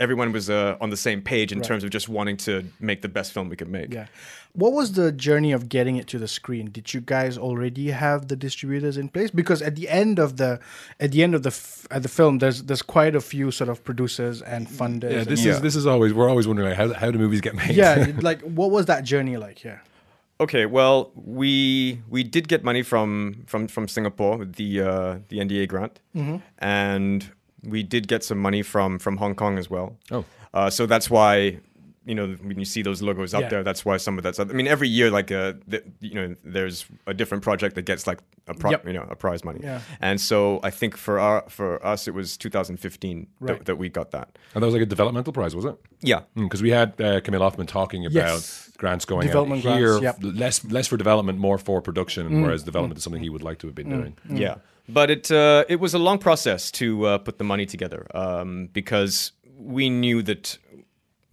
everyone 0.00 0.32
was 0.32 0.48
uh, 0.50 0.76
on 0.80 0.90
the 0.90 0.96
same 0.96 1.22
page 1.22 1.52
in 1.52 1.60
terms 1.60 1.82
of 1.84 1.90
just 1.90 2.08
wanting 2.08 2.36
to 2.38 2.64
make 2.80 3.02
the 3.02 3.08
best 3.08 3.32
film 3.32 3.48
we 3.48 3.56
could 3.56 3.68
make. 3.68 3.92
Yeah. 3.92 4.06
What 4.54 4.72
was 4.72 4.92
the 4.92 5.10
journey 5.12 5.52
of 5.52 5.68
getting 5.68 5.96
it 5.96 6.06
to 6.08 6.18
the 6.18 6.28
screen? 6.28 6.70
Did 6.70 6.92
you 6.92 7.00
guys 7.00 7.38
already 7.38 7.90
have 7.90 8.28
the 8.28 8.36
distributors 8.36 8.96
in 8.98 9.08
place? 9.08 9.30
Because 9.30 9.62
at 9.62 9.76
the 9.76 9.88
end 9.88 10.18
of 10.18 10.36
the 10.36 10.60
at 11.00 11.10
the 11.12 11.22
end 11.22 11.34
of 11.34 11.42
the 11.42 11.48
f- 11.48 11.86
uh, 11.90 11.98
the 11.98 12.08
film, 12.08 12.38
there's 12.38 12.62
there's 12.64 12.82
quite 12.82 13.16
a 13.16 13.20
few 13.20 13.50
sort 13.50 13.70
of 13.70 13.82
producers 13.82 14.42
and 14.42 14.68
funders. 14.68 15.10
Yeah, 15.12 15.18
and- 15.20 15.26
this 15.26 15.44
Yeah. 15.44 15.52
is 15.52 15.60
this 15.62 15.74
is 15.74 15.86
always 15.86 16.12
we're 16.12 16.28
always 16.28 16.46
wondering 16.46 16.68
like, 16.68 16.76
how 16.76 16.92
how 16.92 17.10
do 17.10 17.18
movies 17.18 17.40
get 17.40 17.54
made? 17.54 17.74
yeah. 17.74 18.12
like 18.20 18.40
what 18.42 18.70
was 18.70 18.86
that 18.86 19.04
journey 19.04 19.36
like? 19.38 19.64
Yeah. 19.64 19.78
Okay, 20.40 20.66
well, 20.66 21.12
we 21.14 22.00
we 22.10 22.22
did 22.24 22.48
get 22.48 22.62
money 22.64 22.82
from 22.82 23.44
from 23.46 23.68
from 23.68 23.86
Singapore 23.88 24.36
with 24.38 24.54
the 24.56 24.80
uh, 24.80 25.18
the 25.28 25.38
NDA 25.38 25.66
grant, 25.68 26.00
and 26.58 27.30
we 27.62 27.82
did 27.82 28.08
get 28.08 28.24
some 28.24 28.38
money 28.38 28.62
from 28.62 28.98
from 28.98 29.16
Hong 29.18 29.34
Kong 29.34 29.58
as 29.58 29.70
well. 29.70 29.96
Oh. 30.10 30.24
uh, 30.54 30.70
so 30.70 30.86
that's 30.86 31.08
why 31.10 31.58
you 32.04 32.14
know 32.14 32.28
when 32.42 32.58
you 32.58 32.64
see 32.64 32.82
those 32.82 33.00
logos 33.02 33.32
up 33.34 33.42
Yeah. 33.42 33.48
there, 33.48 33.62
that's 33.64 33.84
why 33.84 33.96
some 33.96 34.18
of 34.18 34.24
that's. 34.24 34.38
I 34.40 34.44
mean, 34.44 34.66
every 34.66 34.88
year, 34.88 35.10
like 35.10 35.30
uh, 35.30 35.54
the, 35.66 35.82
you 36.00 36.14
know, 36.14 36.34
there's 36.44 36.84
a 37.06 37.14
different 37.14 37.42
project 37.44 37.74
that 37.76 37.82
gets 37.86 38.06
like 38.06 38.18
a 38.48 38.54
pro- 38.54 38.70
Yep. 38.72 38.86
you 38.86 38.92
know 38.92 39.06
a 39.10 39.14
prize 39.16 39.44
money, 39.44 39.60
Yeah. 39.62 39.80
and 40.00 40.20
so 40.20 40.58
I 40.64 40.70
think 40.70 40.96
for 40.96 41.18
our 41.20 41.44
for 41.48 41.84
us 41.86 42.08
it 42.08 42.14
was 42.14 42.36
2015 42.36 43.26
Right. 43.40 43.58
that, 43.58 43.66
that 43.66 43.76
we 43.76 43.88
got 43.88 44.10
that. 44.10 44.38
And 44.54 44.62
that 44.62 44.66
was 44.66 44.74
like 44.74 44.82
a 44.82 44.86
developmental 44.86 45.32
prize, 45.32 45.54
was 45.54 45.64
it? 45.64 45.76
Yeah, 46.00 46.20
Because 46.34 46.62
we 46.62 46.70
had 46.70 47.00
uh, 47.00 47.20
Camille 47.20 47.40
Hoffman 47.42 47.66
talking 47.66 48.04
about 48.06 48.14
Yes. 48.14 48.70
grants 48.78 49.04
going 49.04 49.26
Development 49.26 49.64
out 49.64 49.78
here, 49.78 49.98
grants, 50.00 50.18
yep. 50.24 50.34
less 50.36 50.64
less 50.64 50.86
for 50.88 50.96
development, 50.96 51.38
more 51.38 51.58
for 51.58 51.80
production, 51.80 52.28
Mm. 52.28 52.42
whereas 52.42 52.62
development 52.64 52.98
is 52.98 53.04
something 53.04 53.22
he 53.22 53.30
would 53.30 53.42
like 53.42 53.58
to 53.60 53.66
have 53.68 53.74
been 53.76 53.90
doing. 53.90 54.16
Yeah, 54.28 54.56
but 54.88 55.10
it 55.10 55.30
uh, 55.30 55.64
it 55.68 55.78
was 55.78 55.94
a 55.94 55.98
long 55.98 56.18
process 56.18 56.70
to 56.72 57.06
uh, 57.06 57.18
put 57.18 57.38
the 57.38 57.44
money 57.44 57.66
together 57.66 58.06
um, 58.14 58.68
because 58.72 59.32
we 59.56 59.88
knew 59.88 60.22
that 60.22 60.58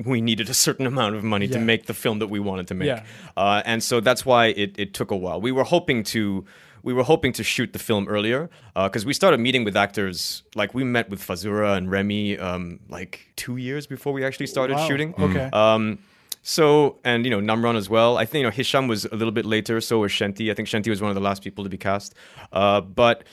we 0.06 0.22
needed 0.22 0.50
a 0.50 0.54
certain 0.54 0.86
amount 0.88 1.16
of 1.16 1.24
money 1.24 1.48
to 1.50 1.60
make 1.60 1.86
the 1.88 1.94
film 1.94 2.19
that 2.19 2.28
we 2.28 2.40
wanted 2.40 2.68
to 2.68 2.74
make, 2.74 2.88
Yeah. 2.88 3.04
uh, 3.36 3.62
and 3.66 3.84
so 3.84 4.00
that's 4.00 4.25
why 4.25 4.48
it, 4.48 4.75
it 4.80 4.94
took 4.94 5.12
a 5.12 5.16
while. 5.18 5.40
We 5.42 5.51
were 5.51 5.66
hoping 5.66 6.04
to. 6.16 6.46
We 6.81 6.94
were 6.94 7.04
hoping 7.04 7.34
to 7.34 7.44
shoot 7.44 7.74
the 7.74 7.80
film 7.80 8.07
earlier 8.07 8.50
because 8.74 9.06
we 9.06 9.12
started 9.13 9.42
meeting 9.42 9.66
with 9.66 9.75
actors. 9.75 10.44
Like 10.56 10.74
we 10.74 10.86
met 10.86 11.10
with 11.10 11.19
Fazura 11.19 11.75
and 11.75 11.92
Remy 11.92 12.38
um, 12.40 12.80
like 12.88 13.28
two 13.36 13.57
years 13.57 13.86
before 13.86 14.13
we 14.13 14.24
actually 14.24 14.48
started 14.48 14.75
Wow. 14.77 14.88
shooting. 14.88 15.13
Okay. 15.20 15.50
Um, 15.51 16.00
so 16.41 16.98
and 17.03 17.25
you 17.25 17.32
know 17.32 17.41
Nam 17.41 17.63
Ron 17.65 17.75
as 17.75 17.89
well. 17.89 18.18
I 18.18 18.24
think 18.24 18.39
you 18.41 18.48
know 18.48 18.51
Hisham 18.51 18.88
was 18.88 19.03
a 19.03 19.13
little 19.15 19.34
bit 19.34 19.46
later. 19.46 19.82
So 19.82 20.00
was 20.00 20.13
Shanti. 20.13 20.50
I 20.50 20.53
think 20.53 20.70
Shanti 20.70 20.88
was 20.89 21.01
one 21.01 21.10
of 21.12 21.15
the 21.15 21.22
last 21.22 21.44
people 21.44 21.65
to 21.65 21.70
be 21.70 21.77
cast. 21.77 22.15
Uh, 22.53 22.79
but 22.79 23.25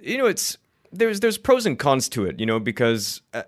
you 0.00 0.16
know 0.16 0.24
it's 0.26 0.56
there's 0.90 1.20
there's 1.20 1.36
pros 1.36 1.66
and 1.66 1.78
cons 1.78 2.08
to 2.08 2.24
it. 2.24 2.40
You 2.40 2.46
know 2.46 2.58
because 2.58 3.20
uh, 3.34 3.42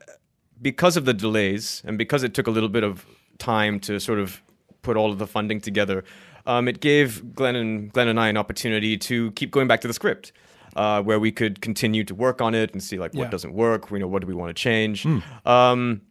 because 0.63 0.97
of 0.97 1.05
the 1.05 1.15
delays 1.15 1.83
and 1.87 1.99
because 1.99 2.23
it 2.23 2.35
took 2.35 2.47
a 2.47 2.51
little 2.51 2.69
bit 2.69 2.85
of 2.85 3.07
time 3.39 3.79
to 3.81 4.01
sort 4.01 4.19
of 4.19 4.43
put 4.83 4.97
all 4.97 5.11
of 5.13 5.19
the 5.19 5.27
funding 5.27 5.61
together. 5.61 6.05
Um, 6.47 6.69
it 6.69 6.81
gave 6.81 7.35
Glen 7.35 7.57
and 7.57 7.93
Glen 7.93 8.09
and 8.09 8.21
I 8.21 8.29
an 8.29 8.37
opportunity 8.37 8.97
to 8.99 9.33
keep 9.33 9.51
going 9.51 9.67
back 9.69 9.81
to 9.83 9.89
the 9.89 9.95
script. 9.95 10.33
Uh, 10.75 11.01
where 11.03 11.19
we 11.19 11.33
could 11.33 11.63
continue 11.63 12.05
to 12.05 12.15
work 12.15 12.43
on 12.43 12.55
it 12.55 12.71
and 12.75 12.83
see 12.83 12.99
like 12.99 13.15
what 13.15 13.25
Yeah. 13.25 13.31
doesn't 13.31 13.55
work, 13.55 13.91
you 13.91 13.99
know, 13.99 14.07
what 14.07 14.21
do 14.21 14.27
we 14.29 14.35
want 14.35 14.55
to 14.55 14.63
change. 14.63 15.07
Um, 15.47 16.03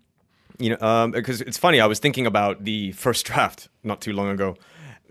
you 0.58 0.72
know, 0.72 0.78
um, 0.82 1.12
because 1.12 1.42
it's 1.42 1.58
funny. 1.60 1.80
I 1.80 1.86
was 1.86 2.00
thinking 2.00 2.26
about 2.26 2.64
the 2.64 2.92
first 2.94 3.26
draft 3.30 3.70
not 3.84 4.02
too 4.02 4.12
long 4.14 4.28
ago, 4.30 4.58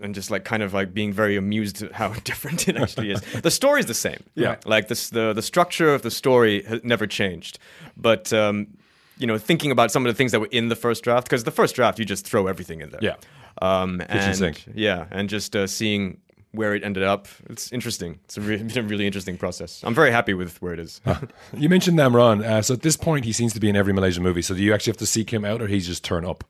and 0.01 0.13
just 0.13 0.29
like 0.29 0.43
kind 0.43 0.61
of 0.61 0.73
like 0.73 0.93
being 0.93 1.13
very 1.13 1.37
amused 1.37 1.81
at 1.83 1.93
how 1.93 2.09
different 2.25 2.67
it 2.67 2.75
actually 2.75 3.11
is. 3.11 3.21
the 3.21 3.49
story's 3.49 3.85
the 3.85 3.93
same. 3.93 4.21
Yeah. 4.35 4.57
like 4.65 4.89
this 4.89 5.09
the 5.09 5.31
the 5.31 5.41
structure 5.41 5.93
of 5.93 6.01
the 6.01 6.11
story 6.11 6.63
has 6.63 6.83
never 6.83 7.07
changed, 7.07 7.57
but. 7.95 8.33
Um, 8.33 8.67
you 9.17 9.27
know, 9.27 9.37
thinking 9.37 9.71
about 9.71 9.91
some 9.91 10.05
of 10.05 10.11
the 10.13 10.17
things 10.17 10.31
that 10.31 10.39
were 10.39 10.49
in 10.51 10.69
the 10.69 10.75
first 10.75 11.03
draft, 11.03 11.27
because 11.27 11.43
the 11.43 11.51
first 11.51 11.75
draft 11.75 11.99
you 11.99 12.05
just 12.05 12.25
throw 12.25 12.47
everything 12.47 12.81
in 12.81 12.89
there. 12.89 12.99
Yeah. 13.01 13.15
Um, 13.61 14.01
and 14.09 14.35
sink. 14.35 14.65
yeah, 14.73 15.05
and 15.11 15.29
just 15.29 15.55
uh, 15.55 15.65
seeing 15.67 16.19
where 16.51 16.73
it 16.73 16.83
ended 16.83 17.03
up, 17.03 17.27
it's 17.49 17.71
interesting. 17.71 18.19
It's 18.25 18.37
a 18.37 18.41
re- 18.41 18.65
a 18.75 18.81
really 18.81 19.05
interesting 19.05 19.37
process. 19.37 19.81
I'm 19.83 19.95
very 19.95 20.11
happy 20.11 20.33
with 20.33 20.61
where 20.61 20.73
it 20.73 20.79
is. 20.79 21.01
You 21.57 21.69
mentioned 21.69 21.95
Nam 21.97 22.15
Ron. 22.15 22.43
Uh, 22.43 22.61
so 22.61 22.73
at 22.73 22.81
this 22.81 22.97
point, 22.97 23.25
he 23.25 23.31
seems 23.31 23.53
to 23.53 23.59
be 23.59 23.69
in 23.69 23.75
every 23.75 23.93
Malaysian 23.93 24.23
movie. 24.23 24.41
So 24.41 24.55
do 24.55 24.61
you 24.61 24.73
actually 24.73 24.91
have 24.91 24.97
to 24.97 25.05
seek 25.05 25.31
him 25.31 25.45
out, 25.45 25.61
or 25.61 25.67
he's 25.67 25.87
just 25.87 26.03
turn 26.03 26.25
up? 26.25 26.43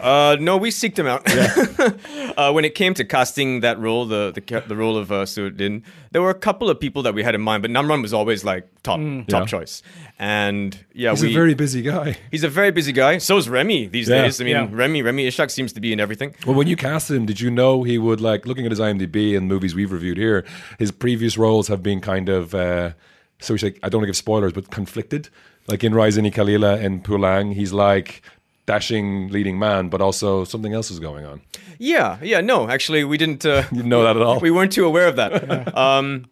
Uh, 0.00 0.36
no, 0.40 0.56
we 0.56 0.70
seeked 0.70 0.98
him 0.98 1.06
out. 1.06 1.22
uh, 2.38 2.50
when 2.52 2.64
it 2.64 2.74
came 2.74 2.92
to 2.94 3.04
casting 3.04 3.60
that 3.60 3.78
role, 3.78 4.04
the 4.06 4.32
the, 4.34 4.62
the 4.66 4.76
role 4.76 4.96
of 4.96 5.12
uh, 5.12 5.24
Suruddin, 5.24 5.82
there 6.10 6.22
were 6.22 6.30
a 6.30 6.34
couple 6.38 6.68
of 6.70 6.80
people 6.80 7.02
that 7.02 7.14
we 7.14 7.22
had 7.22 7.34
in 7.34 7.40
mind, 7.40 7.62
but 7.62 7.70
Nam 7.70 7.88
Ron 7.88 8.02
was 8.02 8.12
always 8.12 8.44
like 8.44 8.68
top 8.82 8.98
top 9.28 9.42
Yeah. 9.42 9.46
choice. 9.46 9.82
And 10.18 10.76
yeah, 10.92 11.10
He's 11.10 11.22
we 11.22 11.30
a 11.30 11.34
very 11.34 11.54
busy 11.54 11.82
guy. 11.82 12.16
he's 12.30 12.44
a 12.44 12.48
very 12.48 12.70
busy 12.70 12.92
guy. 12.92 13.18
So 13.18 13.36
is 13.36 13.48
Remy 13.48 13.86
these 13.88 14.08
Yeah. 14.08 14.22
days. 14.22 14.40
I 14.40 14.44
mean, 14.44 14.54
Yeah. 14.54 14.68
Remy 14.70 15.02
Remy 15.02 15.26
Ishak 15.26 15.50
seems 15.50 15.72
to 15.74 15.80
be 15.80 15.92
in 15.92 16.00
everything. 16.00 16.34
Well, 16.46 16.56
when 16.56 16.66
you 16.68 16.76
casted 16.76 17.16
him, 17.16 17.26
did 17.26 17.40
you 17.40 17.50
know 17.50 17.82
he 17.82 17.98
would 17.98 18.20
like 18.20 18.46
looking 18.46 18.64
at 18.64 18.72
his 18.72 18.80
IMDb 18.80 19.36
and 19.36 19.46
movies 19.46 19.74
we've 19.74 19.92
reviewed 19.92 20.16
here? 20.18 20.44
His 20.78 20.90
previous 20.90 21.36
roles 21.38 21.68
have 21.68 21.82
been 21.82 22.00
kind 22.00 22.28
of 22.28 22.54
uh, 22.54 22.92
so 23.40 23.54
we 23.54 23.58
say 23.58 23.74
I 23.82 23.88
don't 23.88 24.00
want 24.00 24.04
to 24.04 24.12
give 24.12 24.16
spoilers, 24.16 24.52
but 24.52 24.70
conflicted. 24.70 25.28
Like 25.68 25.84
in 25.84 25.94
Rise: 25.94 26.16
Ini 26.18 26.32
Kalilah 26.34 26.82
and 26.84 27.04
Pulang, 27.04 27.54
he's 27.54 27.72
like 27.72 28.22
dashing 28.66 29.28
leading 29.28 29.58
man, 29.58 29.88
but 29.88 30.00
also 30.00 30.44
something 30.44 30.72
else 30.72 30.90
is 30.90 30.98
going 31.00 31.24
on. 31.26 31.40
Yeah, 31.78 32.18
yeah. 32.22 32.40
No, 32.40 32.68
actually, 32.68 33.04
we 33.04 33.18
didn't. 33.18 33.44
Uh, 33.44 33.64
You 33.70 33.78
didn't 33.78 33.88
know 33.88 34.02
that 34.04 34.16
at 34.16 34.22
all? 34.22 34.40
We 34.40 34.50
weren't 34.50 34.72
too 34.72 34.84
aware 34.86 35.08
of 35.08 35.16
that. 35.16 35.76
um, 35.86 36.26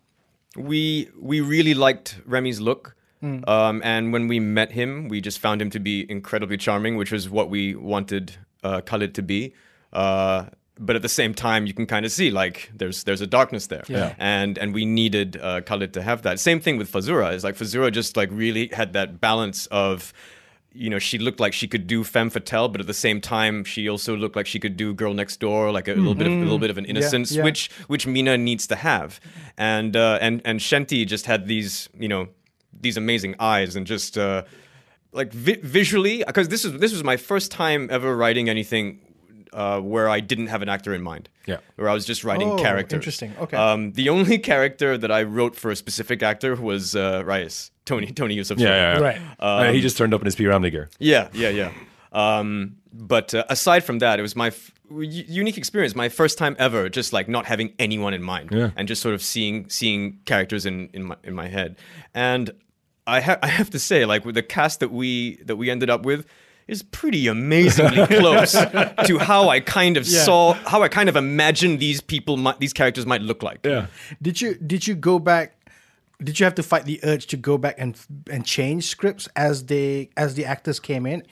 we 0.56 1.08
we 1.18 1.40
really 1.40 1.74
liked 1.74 2.20
Remy's 2.26 2.60
look. 2.60 2.96
Um, 3.22 3.82
and 3.84 4.14
when 4.14 4.28
we 4.28 4.40
met 4.40 4.72
him, 4.72 5.08
we 5.08 5.20
just 5.20 5.40
found 5.40 5.60
him 5.60 5.68
to 5.70 5.78
be 5.78 6.10
incredibly 6.10 6.56
charming, 6.56 6.96
which 6.96 7.12
was 7.12 7.28
what 7.28 7.50
we 7.50 7.74
wanted 7.74 8.36
uh, 8.64 8.80
Khalid 8.80 9.14
to 9.16 9.22
be. 9.22 9.52
Uh, 9.92 10.46
but 10.78 10.96
at 10.96 11.02
the 11.02 11.08
same 11.10 11.34
time, 11.34 11.66
you 11.66 11.74
can 11.74 11.84
kind 11.84 12.06
of 12.06 12.12
see 12.12 12.30
like 12.30 12.70
there's 12.74 13.04
there's 13.04 13.20
a 13.20 13.26
darkness 13.26 13.66
there, 13.66 13.82
Yeah. 13.88 14.14
and 14.18 14.56
and 14.56 14.72
we 14.72 14.86
needed 14.86 15.36
uh, 15.36 15.60
Khalid 15.60 15.92
to 15.94 16.02
have 16.02 16.22
that. 16.22 16.40
Same 16.40 16.60
thing 16.60 16.78
with 16.78 16.90
Fazura. 16.90 17.34
Is 17.34 17.44
like 17.44 17.56
Fazura 17.56 17.92
just 17.92 18.16
like 18.16 18.30
really 18.32 18.68
had 18.72 18.94
that 18.94 19.20
balance 19.20 19.66
of 19.66 20.14
you 20.72 20.88
know, 20.88 20.98
she 20.98 21.18
looked 21.18 21.40
like 21.40 21.52
she 21.52 21.66
could 21.66 21.86
do 21.86 22.04
femme 22.04 22.30
fatale, 22.30 22.68
but 22.68 22.80
at 22.80 22.86
the 22.86 22.94
same 22.94 23.20
time, 23.20 23.64
she 23.64 23.88
also 23.88 24.16
looked 24.16 24.36
like 24.36 24.46
she 24.46 24.60
could 24.60 24.76
do 24.76 24.94
girl 24.94 25.14
next 25.14 25.40
door, 25.40 25.72
like 25.72 25.88
a 25.88 25.94
little 25.94 26.14
bit 26.14 26.26
of 26.26 26.32
a 26.32 26.36
little 26.36 26.58
bit 26.58 26.70
of 26.70 26.78
an 26.78 26.84
innocence, 26.84 27.32
yeah. 27.32 27.42
which 27.42 27.70
which 27.88 28.06
Mina 28.06 28.38
needs 28.38 28.66
to 28.68 28.76
have, 28.76 29.20
and 29.58 29.96
uh, 29.96 30.18
and 30.20 30.40
and 30.44 30.60
Shanti 30.60 31.06
just 31.06 31.26
had 31.26 31.46
these, 31.46 31.88
you 31.98 32.08
know, 32.08 32.28
these 32.72 32.96
amazing 32.96 33.34
eyes 33.40 33.74
and 33.76 33.86
just 33.86 34.16
uh, 34.16 34.44
like 35.12 35.32
vi- 35.32 35.60
visually, 35.62 36.22
because 36.26 36.48
this 36.48 36.64
is 36.64 36.72
this 36.78 36.92
was 36.92 37.02
my 37.02 37.16
first 37.16 37.50
time 37.50 37.88
ever 37.90 38.16
writing 38.16 38.48
anything. 38.48 39.00
Uh, 39.52 39.80
where 39.80 40.08
I 40.08 40.20
didn't 40.20 40.46
have 40.46 40.62
an 40.62 40.68
actor 40.68 40.94
in 40.94 41.02
mind. 41.02 41.28
Yeah. 41.44 41.56
Where 41.74 41.88
I 41.88 41.92
was 41.92 42.06
just 42.06 42.22
writing 42.22 42.48
Oh, 42.48 42.56
characters. 42.56 42.94
interesting. 42.98 43.34
Okay. 43.40 43.56
Um, 43.56 43.90
the 43.94 44.08
only 44.08 44.38
character 44.38 44.96
that 44.96 45.10
I 45.10 45.24
wrote 45.24 45.56
for 45.56 45.72
a 45.72 45.74
specific 45.74 46.22
actor 46.22 46.54
was 46.54 46.94
uh, 46.94 47.24
Reyes, 47.26 47.72
Tony 47.90 48.06
Tony 48.20 48.36
Eusoff. 48.36 48.58
Yeah, 48.58 48.68
yeah, 48.68 48.92
yeah. 48.98 49.04
Right. 49.08 49.20
Uh, 49.38 49.72
he 49.72 49.80
just 49.80 49.96
turned 49.98 50.14
up 50.14 50.20
in 50.22 50.26
his 50.26 50.36
P. 50.36 50.44
Ramlee 50.44 50.70
gear. 50.70 50.88
Yeah, 50.98 51.28
yeah, 51.32 51.48
yeah. 51.60 51.70
Um, 52.12 52.76
but 52.92 53.34
uh, 53.34 53.44
aside 53.48 53.84
from 53.84 53.98
that, 54.00 54.18
it 54.18 54.22
was 54.22 54.34
my 54.34 54.48
f- 54.48 54.72
u- 54.90 55.24
unique 55.28 55.56
experience, 55.58 55.94
my 55.94 56.08
first 56.08 56.38
time 56.38 56.56
ever, 56.58 56.88
just 56.88 57.12
like 57.12 57.28
not 57.28 57.46
having 57.46 57.72
anyone 57.78 58.14
in 58.14 58.22
mind, 58.22 58.50
Yeah. 58.52 58.70
and 58.76 58.88
just 58.88 59.00
sort 59.02 59.14
of 59.14 59.22
seeing 59.22 59.68
seeing 59.68 60.18
characters 60.24 60.66
in 60.66 60.88
in 60.92 61.04
my 61.04 61.16
in 61.24 61.34
my 61.34 61.48
head. 61.48 61.76
And 62.14 62.50
I 63.06 63.20
have 63.20 63.38
I 63.42 63.46
have 63.48 63.70
to 63.70 63.78
say, 63.78 64.04
like 64.06 64.24
with 64.24 64.34
the 64.34 64.42
cast 64.42 64.80
that 64.80 64.90
we 64.90 65.36
that 65.44 65.56
we 65.56 65.70
ended 65.70 65.90
up 65.90 66.04
with. 66.04 66.26
Is 66.68 66.84
pretty 66.84 67.26
amazingly 67.26 68.06
close 68.20 68.52
to 68.52 69.18
how 69.18 69.48
I 69.48 69.58
kind 69.58 69.96
of 69.96 70.06
Yeah. 70.06 70.22
saw, 70.22 70.52
how 70.52 70.84
I 70.84 70.88
kind 70.88 71.08
of 71.08 71.16
imagined 71.16 71.80
these 71.80 72.00
people, 72.00 72.36
might, 72.36 72.60
these 72.60 72.72
characters 72.72 73.06
might 73.06 73.22
look 73.22 73.42
like. 73.42 73.58
Yeah. 73.64 73.86
Did 74.22 74.40
you 74.40 74.54
did 74.54 74.86
you 74.86 74.94
go 74.94 75.18
back? 75.18 75.56
Did 76.22 76.38
you 76.38 76.44
have 76.44 76.54
to 76.56 76.62
fight 76.62 76.84
the 76.84 77.00
urge 77.02 77.26
to 77.28 77.36
go 77.36 77.56
back 77.58 77.76
and 77.78 77.96
and 78.30 78.44
change 78.44 78.84
scripts 78.86 79.28
as 79.36 79.64
they 79.66 80.10
as 80.16 80.34
the 80.34 80.44
actors 80.44 80.78
came 80.80 81.06
in? 81.06 81.22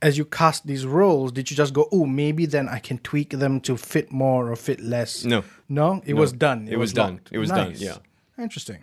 As 0.00 0.18
you 0.18 0.24
cast 0.24 0.66
these 0.66 0.84
roles, 0.84 1.30
did 1.30 1.48
you 1.50 1.56
just 1.56 1.72
go, 1.72 1.88
"Oh, 1.92 2.06
maybe 2.06 2.44
then 2.44 2.68
I 2.68 2.80
can 2.80 2.98
tweak 2.98 3.30
them 3.30 3.60
to 3.60 3.76
fit 3.76 4.10
more 4.10 4.50
or 4.50 4.56
fit 4.56 4.80
less"? 4.80 5.24
No. 5.24 5.44
no, 5.68 6.02
it 6.04 6.14
was 6.14 6.32
done. 6.32 6.66
It 6.68 6.76
was 6.76 6.92
done. 6.92 7.20
It 7.30 7.38
was 7.38 7.50
done, 7.50 7.74
yeah. 7.76 7.98
interesting. 8.36 8.82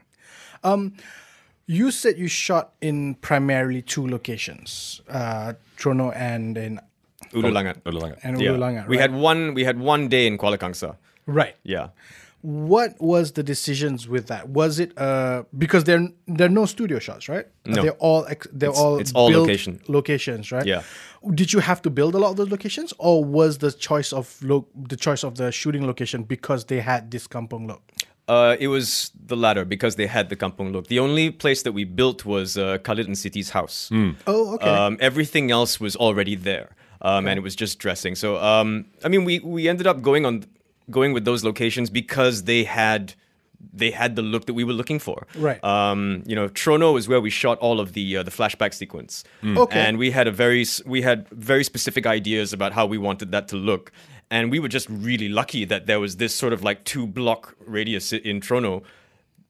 Um, 0.63 0.93
you 1.65 1.91
said 1.91 2.17
you 2.17 2.27
shot 2.29 2.71
in 2.81 3.15
primarily 3.15 3.81
two 3.81 4.07
locations, 4.07 5.01
uh, 5.09 5.53
Tronoh 5.77 6.15
and 6.15 6.57
in 6.57 6.79
Hulu 7.33 7.51
Langat. 7.51 7.81
Ululangat. 7.83 8.19
and 8.23 8.41
Yeah. 8.41 8.51
Hulu 8.51 8.59
Langat, 8.59 8.87
We 8.87 8.97
had 8.97 9.13
one. 9.13 9.53
We 9.53 9.63
had 9.65 9.77
one 9.79 10.07
day 10.07 10.25
in 10.25 10.37
Kuala 10.37 10.57
Kangsar. 10.57 10.95
right. 11.27 11.55
Yeah. 11.63 11.89
What 12.41 12.95
was 13.01 13.33
the 13.33 13.43
decisions 13.43 14.07
with 14.07 14.27
that? 14.27 14.47
Was 14.49 14.79
it 14.79 14.97
uh 14.97 15.43
because 15.57 15.83
there 15.83 16.07
there 16.27 16.47
are 16.47 16.49
no 16.61 16.65
studio 16.65 16.97
shots, 16.99 17.27
right? 17.27 17.45
No. 17.65 17.81
They're 17.81 17.91
all 17.99 18.25
ex- 18.27 18.47
they're 18.53 18.69
It's- 18.69 18.81
all 18.83 18.97
it's 18.97 19.11
all 19.13 19.29
location. 19.31 19.81
locations, 19.89 20.51
right? 20.51 20.65
Yeah. 20.65 20.83
Did 21.33 21.51
you 21.51 21.59
have 21.59 21.81
to 21.81 21.89
build 21.89 22.15
a 22.15 22.17
lot 22.17 22.29
of 22.31 22.37
those 22.37 22.49
locations, 22.49 22.93
or 22.97 23.25
was 23.25 23.57
the 23.57 23.71
choice 23.73 24.13
of 24.13 24.37
lo- 24.41 24.67
the 24.87 24.95
choice 24.95 25.23
of 25.25 25.35
the 25.35 25.51
shooting 25.51 25.85
location 25.85 26.23
because 26.23 26.65
they 26.65 26.79
had 26.79 27.11
this 27.11 27.27
kampong 27.27 27.67
look? 27.67 27.81
Uh, 28.29 28.55
it 28.59 28.67
was 28.69 29.11
the 29.25 29.35
latter 29.35 29.65
because 29.65 29.95
they 29.95 30.05
had 30.07 30.29
the 30.29 30.35
kampong 30.35 30.71
look. 30.71 30.87
The 30.87 30.99
only 30.99 31.31
place 31.31 31.63
that 31.63 31.73
we 31.73 31.83
built 31.83 32.25
was 32.25 32.57
uh, 32.57 32.77
Khalid 32.77 33.07
and 33.07 33.17
Siti's 33.17 33.49
house. 33.49 33.89
Oh, 34.27 34.53
okay. 34.53 34.69
Um, 34.69 34.97
everything 35.01 35.49
else 35.51 35.79
was 35.81 35.95
already 35.97 36.35
there, 36.35 36.69
um, 37.01 37.27
and 37.27 37.37
it 37.37 37.41
was 37.43 37.55
just 37.55 37.79
dressing. 37.79 38.15
So, 38.15 38.37
um, 38.37 38.85
I 39.03 39.09
mean, 39.09 39.25
we 39.25 39.39
we 39.39 39.67
ended 39.67 39.87
up 39.87 40.01
going 40.01 40.25
on 40.25 40.45
going 40.89 41.13
with 41.13 41.25
those 41.25 41.43
locations 41.43 41.89
because 41.89 42.43
they 42.43 42.63
had 42.63 43.13
they 43.73 43.91
had 43.91 44.15
the 44.15 44.21
look 44.21 44.45
that 44.45 44.53
we 44.53 44.63
were 44.63 44.73
looking 44.73 44.99
for. 44.99 45.27
Right. 45.35 45.61
Um, 45.63 46.23
you 46.25 46.35
know, 46.35 46.47
Tronoh 46.47 46.97
is 46.97 47.09
where 47.09 47.19
we 47.19 47.29
shot 47.29 47.57
all 47.59 47.79
of 47.79 47.93
the 47.93 48.17
uh, 48.17 48.23
the 48.23 48.31
flashback 48.31 48.73
sequence. 48.73 49.23
Okay. 49.43 49.79
And 49.79 49.97
we 49.97 50.11
had 50.11 50.27
a 50.27 50.31
very 50.31 50.65
we 50.85 51.01
had 51.01 51.27
very 51.29 51.63
specific 51.63 52.05
ideas 52.05 52.53
about 52.53 52.71
how 52.73 52.85
we 52.85 52.97
wanted 52.97 53.31
that 53.31 53.47
to 53.49 53.55
look. 53.57 53.91
And 54.31 54.51
we 54.51 54.59
were 54.59 54.67
just 54.69 54.87
really 54.89 55.27
lucky 55.27 55.65
that 55.65 55.87
there 55.87 55.99
was 55.99 56.17
this 56.17 56.35
sort 56.35 56.53
of 56.53 56.63
like 56.63 56.83
two 56.85 57.05
block 57.07 57.55
radius 57.65 58.13
in 58.13 58.39
Tronoh, 58.41 58.83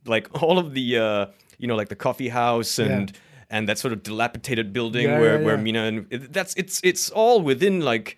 like 0.06 0.42
all 0.42 0.58
of 0.58 0.74
the 0.74 0.98
uh, 0.98 1.26
you 1.58 1.68
know 1.68 1.76
like 1.76 1.90
the 1.90 1.96
coffee 1.96 2.30
house 2.30 2.80
and 2.80 3.12
and 3.50 3.68
that 3.68 3.78
sort 3.78 3.94
of 3.94 4.04
dilapidated 4.04 4.74
building 4.74 5.06
Yeah, 5.06 5.20
where 5.20 5.40
yeah, 5.40 5.46
where 5.46 5.56
yeah. 5.56 5.62
Mina 5.62 5.84
and 5.84 6.08
that's 6.32 6.54
it's 6.56 6.80
it's 6.84 7.10
all 7.12 7.42
within 7.42 7.82
like 7.82 8.18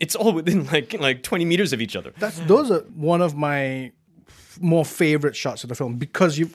it's 0.00 0.14
all 0.14 0.32
within 0.32 0.66
like 0.66 0.92
like 0.98 1.22
20 1.22 1.44
meters 1.44 1.72
of 1.72 1.80
each 1.80 1.96
other. 1.96 2.12
That's 2.18 2.38
those 2.40 2.70
are 2.70 2.80
one 2.94 3.22
of 3.22 3.36
my 3.36 3.92
more 4.60 4.84
favorite 4.84 5.36
shots 5.36 5.62
of 5.64 5.68
the 5.68 5.74
film 5.74 5.96
because 5.96 6.38
you 6.38 6.50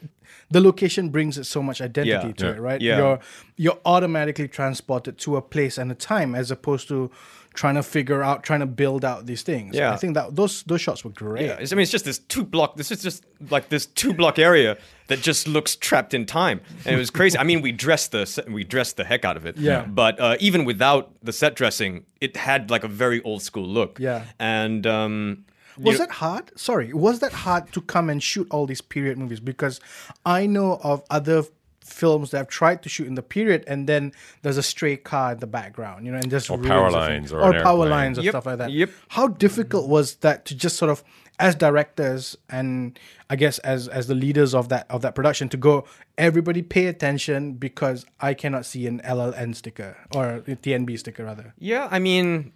the 0.50 0.60
location 0.62 1.10
brings 1.10 1.38
it 1.38 1.46
so 1.46 1.62
much 1.64 1.80
identity 1.82 2.10
Yeah. 2.28 2.34
to 2.34 2.46
Yeah. 2.46 2.52
it, 2.52 2.60
right? 2.60 2.82
Yeah. 2.82 2.98
You're 2.98 3.20
you're 3.58 3.80
automatically 3.86 4.48
transported 4.48 5.18
to 5.20 5.38
a 5.38 5.42
place 5.42 5.78
and 5.78 5.92
a 5.92 5.96
time 5.96 6.36
as 6.36 6.52
opposed 6.52 6.88
to 6.90 7.10
trying 7.54 7.76
to 7.76 7.84
figure 7.84 8.24
out, 8.24 8.44
trying 8.44 8.62
to 8.62 8.66
build 8.66 9.04
out 9.04 9.26
these 9.26 9.42
things. 9.44 9.76
Yeah. 9.76 9.92
I 9.94 9.98
think 9.98 10.14
that 10.16 10.36
those 10.36 10.64
those 10.64 10.82
shots 10.82 11.04
were 11.04 11.12
great. 11.12 11.46
Yeah, 11.46 11.54
it's- 11.54 11.72
I 11.72 11.76
mean, 11.76 11.84
it's 11.84 11.92
just 11.92 12.06
this 12.06 12.20
two 12.20 12.44
block. 12.44 12.76
This 12.78 12.92
is 12.92 13.02
just 13.02 13.26
like 13.50 13.68
this 13.70 13.86
two 13.86 14.14
block 14.14 14.40
area 14.40 14.78
that 15.08 15.22
just 15.22 15.48
looks 15.48 15.76
trapped 15.76 16.14
in 16.14 16.26
time, 16.26 16.62
and 16.86 16.96
it 16.96 17.00
was 17.00 17.10
crazy. 17.10 17.38
I 17.38 17.44
mean, 17.44 17.62
we 17.62 17.72
dressed 17.74 18.12
the 18.12 18.44
we 18.50 18.64
dressed 18.64 18.96
the 18.98 19.04
heck 19.04 19.26
out 19.26 19.38
of 19.38 19.46
it. 19.46 19.58
Yeah. 19.58 19.86
But 19.86 20.20
uh, 20.20 20.36
even 20.40 20.66
without 20.66 21.12
the 21.24 21.34
set 21.34 21.56
dressing, 21.56 22.06
it 22.22 22.38
had 22.38 22.70
like 22.72 22.84
a 22.86 22.90
very 22.90 23.22
old 23.24 23.42
school 23.42 23.68
look. 23.68 24.00
Yeah. 24.00 24.24
And 24.40 24.86
um, 24.88 25.46
Was 25.78 26.00
know- 26.00 26.06
that 26.06 26.12
hard? 26.16 26.52
Sorry, 26.56 26.94
was 26.94 27.20
that 27.20 27.32
hard 27.34 27.72
to 27.74 27.82
come 27.82 28.10
and 28.10 28.22
shoot 28.22 28.48
all 28.52 28.66
these 28.66 28.82
period 28.82 29.18
movies? 29.18 29.40
Because 29.40 29.80
I 30.26 30.46
know 30.46 30.80
of 30.84 31.04
other 31.10 31.44
films 31.84 32.32
that 32.32 32.38
have 32.38 32.48
tried 32.48 32.82
to 32.84 32.90
shoot 32.90 33.08
in 33.08 33.16
the 33.16 33.22
period, 33.24 33.64
and 33.68 33.88
then 33.88 34.14
there's 34.44 34.58
a 34.58 34.64
stray 34.64 34.96
car 34.96 35.34
in 35.34 35.40
the 35.40 35.48
background, 35.48 36.06
you 36.06 36.12
know, 36.12 36.18
and 36.18 36.30
just 36.30 36.50
Or 36.50 36.58
power 36.58 36.90
lines 36.90 37.34
or 37.34 37.42
or 37.42 37.52
power 37.54 37.56
airplane. 37.84 37.90
lines 37.90 38.20
or 38.20 38.22
Yep, 38.22 38.32
stuff 38.32 38.46
like 38.46 38.58
that. 38.60 38.72
yep. 38.72 38.90
How 39.10 39.28
difficult 39.28 39.90
was 39.90 40.16
that 40.18 40.46
to 40.46 40.56
just 40.56 40.78
sort 40.78 40.90
of, 40.92 41.04
as 41.40 41.56
directors 41.56 42.38
and 42.50 43.00
I 43.30 43.36
guess 43.36 43.58
as 43.60 43.88
as 43.88 44.06
the 44.08 44.14
leaders 44.16 44.54
of 44.54 44.70
that 44.70 44.86
of 44.90 45.02
that 45.02 45.16
production, 45.16 45.50
to 45.50 45.58
go, 45.58 45.86
everybody 46.18 46.62
pay 46.62 46.86
attention 46.86 47.54
because 47.54 48.06
I 48.20 48.36
cannot 48.36 48.66
see 48.66 48.86
an 48.88 49.02
LLN 49.04 49.56
sticker 49.56 49.98
or 50.16 50.44
a 50.48 50.56
TNB 50.56 51.00
sticker 51.00 51.26
rather. 51.26 51.54
yeah, 51.58 51.88
I 51.92 51.98
mean, 52.00 52.52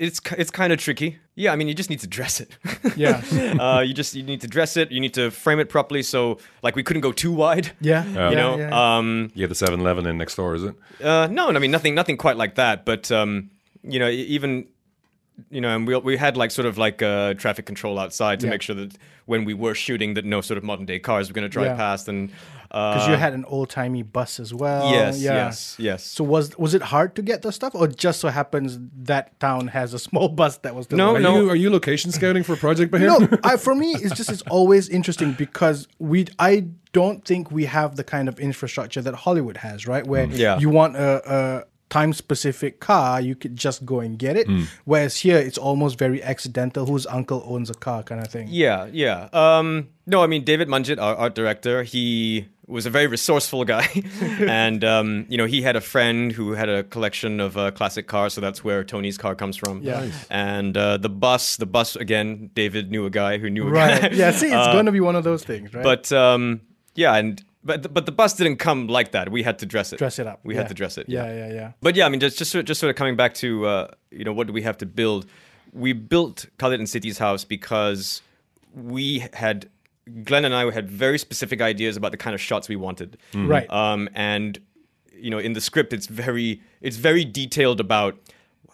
it's 0.00 0.20
it's 0.38 0.50
kind 0.50 0.72
of 0.72 0.78
tricky. 0.80 1.18
Yeah, 1.36 1.52
I 1.52 1.56
mean, 1.56 1.68
you 1.68 1.74
just 1.74 1.90
need 1.90 2.00
to 2.00 2.06
dress 2.08 2.40
it. 2.40 2.50
Yeah. 2.96 3.22
uh, 3.60 3.80
you 3.80 3.94
just 3.94 4.14
you 4.14 4.22
need 4.22 4.40
to 4.40 4.48
dress 4.48 4.76
it. 4.76 4.90
You 4.90 5.00
need 5.00 5.14
to 5.14 5.30
frame 5.30 5.60
it 5.60 5.68
properly. 5.68 6.02
So 6.02 6.38
like 6.62 6.74
we 6.76 6.82
couldn't 6.82 7.02
go 7.02 7.12
too 7.12 7.32
wide. 7.32 7.70
Yeah, 7.80 8.04
You 8.04 8.14
yeah, 8.14 8.30
know. 8.30 8.58
yeah. 8.58 8.96
Um, 8.98 9.30
You 9.34 9.42
have 9.42 9.50
the 9.50 9.54
7 9.66 9.78
Eleven 9.80 10.06
in 10.06 10.18
next 10.18 10.34
door, 10.36 10.54
is 10.54 10.64
it? 10.64 10.74
Uh, 11.04 11.28
no, 11.30 11.48
I 11.48 11.58
mean 11.58 11.70
nothing, 11.70 11.94
nothing 11.94 12.16
quite 12.16 12.36
like 12.36 12.54
that. 12.56 12.84
But 12.84 13.10
um, 13.12 13.50
you 13.82 13.98
know, 14.00 14.08
even 14.08 14.66
you 15.50 15.60
know, 15.60 15.74
and 15.74 15.86
we 15.86 15.96
we 15.98 16.16
had 16.16 16.36
like 16.36 16.50
sort 16.50 16.66
of 16.66 16.76
like 16.78 17.02
uh, 17.02 17.34
traffic 17.34 17.66
control 17.66 17.98
outside 17.98 18.40
to 18.40 18.46
Yeah. 18.46 18.50
make 18.54 18.62
sure 18.62 18.76
that 18.76 18.96
when 19.26 19.44
we 19.44 19.54
were 19.54 19.74
shooting, 19.74 20.14
that 20.14 20.24
no 20.24 20.40
sort 20.40 20.58
of 20.58 20.64
modern 20.64 20.86
day 20.86 20.98
cars 20.98 21.28
were 21.28 21.34
going 21.34 21.48
to 21.50 21.54
drive 21.58 21.66
Yeah. 21.72 21.76
past. 21.76 22.08
And 22.08 22.30
uh, 22.70 22.94
because 22.94 23.08
you 23.08 23.14
had 23.16 23.32
an 23.34 23.44
old 23.46 23.68
timey 23.70 24.02
bus 24.02 24.38
as 24.40 24.52
well. 24.54 24.90
yes, 24.90 25.20
yeah. 25.20 25.34
yes, 25.46 25.76
yes. 25.78 26.04
So 26.04 26.24
was 26.24 26.56
was 26.58 26.74
it 26.74 26.82
hard 26.82 27.14
to 27.16 27.22
get 27.22 27.42
the 27.42 27.52
stuff, 27.52 27.74
or 27.74 27.86
just 27.88 28.20
so 28.20 28.28
happens 28.28 28.78
that 29.04 29.38
town 29.40 29.68
has 29.68 29.94
a 29.94 29.98
small 29.98 30.28
bus 30.40 30.58
that 30.58 30.74
was 30.74 30.90
No, 30.90 31.16
Are, 31.16 31.20
no. 31.20 31.40
you, 31.42 31.50
are 31.50 31.56
you 31.56 31.70
location 31.70 32.12
scouting 32.12 32.42
for 32.42 32.56
project 32.56 32.90
by 32.92 32.98
him? 32.98 33.06
no, 33.08 33.38
I, 33.44 33.56
for 33.56 33.74
me, 33.74 33.92
it's 33.94 34.14
just 34.14 34.30
it's 34.30 34.42
always 34.50 34.88
interesting 34.88 35.32
because 35.32 35.88
we 35.98 36.26
I 36.38 36.66
don't 36.92 37.24
think 37.24 37.50
we 37.50 37.64
have 37.66 37.96
the 37.96 38.04
kind 38.04 38.28
of 38.28 38.38
infrastructure 38.40 39.00
that 39.02 39.14
Hollywood 39.14 39.56
has, 39.58 39.86
right? 39.86 40.06
Where 40.06 40.26
Yeah. 40.26 40.58
you 40.58 40.68
want 40.70 40.96
a, 40.96 41.22
a 41.32 41.64
time 41.88 42.12
specific 42.12 42.78
car, 42.80 43.20
you 43.20 43.34
could 43.34 43.56
just 43.56 43.84
go 43.84 43.98
and 44.00 44.16
get 44.18 44.36
it. 44.36 44.46
Whereas 44.84 45.16
here, 45.16 45.38
it's 45.38 45.58
almost 45.58 45.98
very 45.98 46.22
accidental. 46.22 46.86
Whose 46.86 47.04
uncle 47.06 47.42
owns 47.46 47.68
a 47.70 47.74
car, 47.74 48.02
kind 48.04 48.20
of 48.20 48.28
thing. 48.30 48.46
Yeah, 48.50 48.86
yeah. 48.92 49.28
Um, 49.32 49.88
no, 50.06 50.22
I 50.22 50.26
mean 50.28 50.44
David 50.44 50.68
Munjit, 50.68 50.98
our 51.00 51.14
art 51.16 51.34
director, 51.34 51.82
he 51.82 52.46
was 52.70 52.86
a 52.86 52.90
very 52.90 53.06
resourceful 53.06 53.64
guy, 53.64 53.88
and 54.40 54.84
um, 54.84 55.26
you 55.28 55.36
know 55.36 55.46
he 55.46 55.60
had 55.62 55.76
a 55.76 55.80
friend 55.80 56.32
who 56.32 56.52
had 56.52 56.68
a 56.68 56.82
collection 56.84 57.40
of 57.40 57.56
uh, 57.56 57.70
classic 57.72 58.06
cars, 58.06 58.32
so 58.34 58.40
that's 58.40 58.62
where 58.64 58.84
Tony's 58.84 59.18
car 59.18 59.34
comes 59.34 59.56
from. 59.56 59.82
Yeah. 59.82 60.00
Nice. 60.00 60.26
And 60.30 60.76
uh, 60.76 60.96
the 60.96 61.08
bus, 61.10 61.56
the 61.56 61.66
bus 61.66 61.96
again. 61.96 62.50
David 62.54 62.90
knew 62.90 63.04
a 63.06 63.10
guy 63.10 63.38
who 63.38 63.50
knew 63.50 63.66
a 63.68 63.70
Right. 63.70 64.00
guy. 64.02 64.08
yeah. 64.12 64.30
See, 64.30 64.46
it's 64.46 64.54
Uh, 64.68 64.72
going 64.72 64.86
to 64.86 64.92
be 64.92 65.00
one 65.00 65.16
of 65.16 65.24
those 65.24 65.42
things, 65.44 65.74
right? 65.74 65.82
But 65.84 66.10
um, 66.12 66.60
yeah, 66.94 67.14
and 67.16 67.42
but 67.64 67.82
the, 67.82 67.88
but 67.88 68.06
the 68.06 68.12
bus 68.12 68.34
didn't 68.34 68.56
come 68.56 68.86
like 68.86 69.12
that. 69.12 69.30
We 69.30 69.42
had 69.42 69.58
to 69.58 69.66
dress 69.66 69.92
it. 69.92 69.98
dress 69.98 70.18
it 70.18 70.26
up. 70.26 70.40
We 70.44 70.54
yeah. 70.54 70.60
had 70.60 70.68
to 70.68 70.74
dress 70.74 70.96
it. 70.98 71.08
Yeah, 71.08 71.26
yeah, 71.34 71.52
yeah. 71.52 71.72
But 71.80 71.96
yeah, 71.96 72.06
I 72.06 72.08
mean, 72.08 72.20
just 72.20 72.38
just 72.38 72.50
sort, 72.52 72.64
just 72.66 72.80
sort 72.80 72.90
of 72.90 72.96
coming 72.96 73.16
back 73.16 73.34
to 73.34 73.66
uh, 73.66 73.88
you 74.10 74.24
know 74.24 74.32
what 74.32 74.46
do 74.46 74.52
we 74.52 74.62
have 74.62 74.78
to 74.78 74.86
build? 74.86 75.26
We 75.72 75.92
built 75.92 76.46
Khalid 76.58 76.80
and 76.80 76.88
Siti's 76.88 77.18
house 77.18 77.44
because 77.44 78.22
we 78.74 79.24
had 79.34 79.68
Glen 80.24 80.44
and 80.44 80.54
I 80.54 80.70
had 80.70 80.90
very 80.90 81.18
specific 81.18 81.60
ideas 81.60 81.96
about 81.96 82.10
the 82.12 82.16
kind 82.16 82.34
of 82.34 82.40
shots 82.40 82.68
we 82.68 82.76
wanted. 82.76 83.18
Right. 83.34 83.68
Um, 83.70 84.08
and 84.14 84.58
you 85.12 85.30
know, 85.30 85.38
in 85.38 85.52
the 85.52 85.60
script, 85.60 85.92
it's 85.92 86.06
very 86.06 86.62
it's 86.80 86.96
very 86.96 87.24
detailed 87.24 87.80
about 87.80 88.18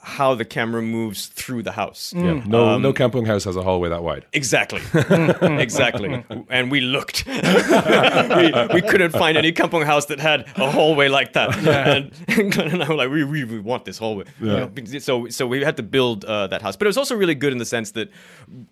how 0.06 0.36
the 0.36 0.44
camera 0.44 0.80
moves 0.80 1.26
through 1.26 1.64
the 1.64 1.72
house. 1.72 2.12
Mm. 2.16 2.24
Yeah. 2.24 2.44
No, 2.46 2.78
no 2.78 2.92
Kampung 2.92 3.26
house 3.26 3.42
has 3.42 3.56
a 3.56 3.62
hallway 3.62 3.88
that 3.88 4.04
wide. 4.04 4.24
Exactly. 4.32 4.80
exactly. 5.60 6.24
And 6.48 6.70
we 6.70 6.80
looked. 6.80 7.26
we, 7.26 7.32
we 8.74 8.82
couldn't 8.82 9.10
find 9.10 9.36
any 9.36 9.50
kampong 9.50 9.82
house 9.84 10.06
that 10.06 10.20
had 10.20 10.46
a 10.56 10.70
hallway 10.70 11.08
like 11.08 11.32
that. 11.32 11.56
And, 11.66 12.12
and 12.28 12.52
Glen 12.52 12.68
and 12.68 12.82
I 12.84 12.88
were 12.88 12.94
like, 12.94 13.10
we, 13.10 13.24
we, 13.24 13.42
we 13.44 13.58
want 13.58 13.84
this 13.84 13.98
hallway. 13.98 14.26
Yeah. 14.40 14.66
Because- 14.66 15.04
So, 15.04 15.28
so 15.28 15.44
we 15.46 15.62
had 15.64 15.76
to 15.76 15.82
build 15.82 16.24
uh, 16.24 16.46
that 16.46 16.62
house. 16.62 16.76
But 16.76 16.86
it 16.86 16.90
was 16.90 16.96
also 16.98 17.16
really 17.16 17.34
good 17.34 17.52
in 17.52 17.58
the 17.58 17.64
sense 17.66 17.90
that 17.92 18.08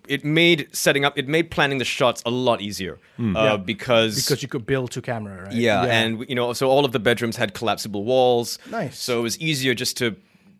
it 0.07 0.23
made 0.23 0.69
setting 0.71 1.03
up, 1.03 1.17
it 1.17 1.27
made 1.27 1.51
planning 1.51 1.79
the 1.79 1.85
shots 1.85 2.23
a 2.25 2.29
lot 2.31 2.61
easier. 2.61 2.97
Uh, 3.19 3.57
because, 3.57 4.15
Because 4.15 4.41
you 4.41 4.47
could 4.47 4.65
build 4.65 4.91
to 4.91 5.01
camera, 5.01 5.43
right? 5.43 5.53
yeah, 5.53 5.83
and 5.83 6.25
you 6.29 6.35
know, 6.35 6.53
so 6.53 6.69
all 6.69 6.85
of 6.85 6.91
the 6.93 6.99
bedrooms 6.99 7.35
had 7.35 7.53
collapsible 7.53 8.03
walls. 8.05 8.57
Nice. 8.71 8.97
So 8.99 9.19
it 9.19 9.23
was 9.23 9.37
easier 9.39 9.73
just 9.73 9.97
to 9.97 10.15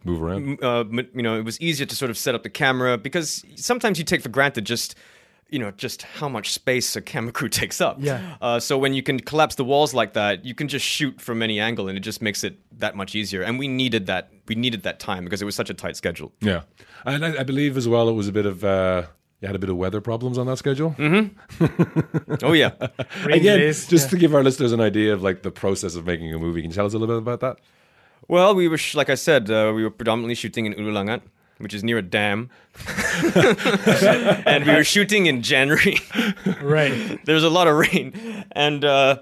Move 0.05 0.21
around. 0.21 0.63
uh, 0.63 0.85
you 1.13 1.21
know, 1.21 1.37
it 1.37 1.43
was 1.43 1.59
easier 1.59 1.85
to 1.85 1.95
sort 1.95 2.09
of 2.11 2.17
set 2.17 2.35
up 2.35 2.43
the 2.43 2.49
camera 2.49 2.97
because 2.97 3.43
sometimes 3.55 3.97
you 3.99 4.05
take 4.05 4.21
for 4.21 4.29
granted 4.29 4.65
just, 4.65 4.95
you 5.49 5.59
know, 5.59 5.71
just 5.71 6.03
how 6.03 6.29
much 6.29 6.53
space 6.53 6.95
a 6.95 7.01
camera 7.01 7.31
crew 7.37 7.49
takes 7.49 7.81
up. 7.81 7.97
Yeah. 7.99 8.37
Uh, 8.39 8.59
so 8.59 8.77
when 8.77 8.93
you 8.93 9.03
can 9.03 9.19
collapse 9.19 9.55
the 9.55 9.65
walls 9.65 9.93
like 9.93 10.13
that, 10.13 10.45
you 10.45 10.55
can 10.55 10.67
just 10.67 10.85
shoot 10.85 11.19
from 11.19 11.41
any 11.41 11.59
angle, 11.59 11.87
and 11.89 11.97
it 11.97 12.01
just 12.01 12.21
makes 12.21 12.43
it 12.43 12.57
that 12.79 12.95
much 12.95 13.15
easier. 13.15 13.41
And 13.41 13.59
we 13.59 13.67
needed 13.67 14.05
that. 14.05 14.29
We 14.47 14.55
needed 14.55 14.83
that 14.83 14.99
time 14.99 15.23
because 15.23 15.41
it 15.41 15.45
was 15.45 15.55
such 15.55 15.69
a 15.69 15.73
tight 15.73 15.97
schedule. 15.97 16.31
Yeah, 16.39 16.61
and 17.03 17.25
I, 17.25 17.39
I 17.39 17.43
believe 17.43 17.75
as 17.75 17.87
well 17.87 18.07
it 18.07 18.13
was 18.13 18.27
a 18.27 18.31
bit 18.31 18.45
of 18.45 18.63
uh, 18.63 19.07
you 19.41 19.47
had 19.47 19.55
a 19.55 19.59
bit 19.59 19.69
of 19.69 19.77
weather 19.77 20.01
problems 20.01 20.37
on 20.37 20.47
that 20.47 20.57
schedule. 20.57 20.95
Oh 22.43 22.53
yeah. 22.53 22.71
Again, 23.25 23.59
just 23.59 23.91
yeah. 23.91 24.07
to 24.07 24.17
give 24.17 24.33
our 24.35 24.43
listeners 24.43 24.71
an 24.71 24.81
idea 24.81 25.13
of 25.13 25.21
like 25.21 25.41
the 25.43 25.51
process 25.51 25.95
of 25.95 26.05
making 26.05 26.33
a 26.33 26.39
movie, 26.39 26.61
can 26.61 26.71
you 26.71 26.75
tell 26.75 26.85
us 26.85 26.93
a 26.93 26.97
little 26.97 27.15
bit 27.15 27.21
about 27.21 27.39
that? 27.41 27.63
Well, 28.27 28.55
we 28.55 28.67
were 28.67 28.77
sh- 28.77 28.95
like 28.95 29.09
I 29.09 29.15
said, 29.15 29.49
uh, 29.49 29.71
we 29.75 29.83
were 29.83 29.91
predominantly 29.91 30.35
shooting 30.35 30.65
in 30.65 30.73
Hulu 30.73 30.91
Langat. 30.91 31.21
Which 31.57 31.73
is 31.73 31.85
near 31.85 31.97
a 31.97 32.01
dam, 32.01 32.49
and 34.45 34.65
we 34.65 34.73
were 34.73 34.83
shooting 34.83 35.25
in 35.27 35.41
January. 35.41 35.99
Right. 36.61 37.17
There's 37.23 37.45
a 37.45 37.49
lot 37.49 37.67
of 37.67 37.75
rain, 37.77 38.11
and 38.51 38.83
uh, 38.83 39.19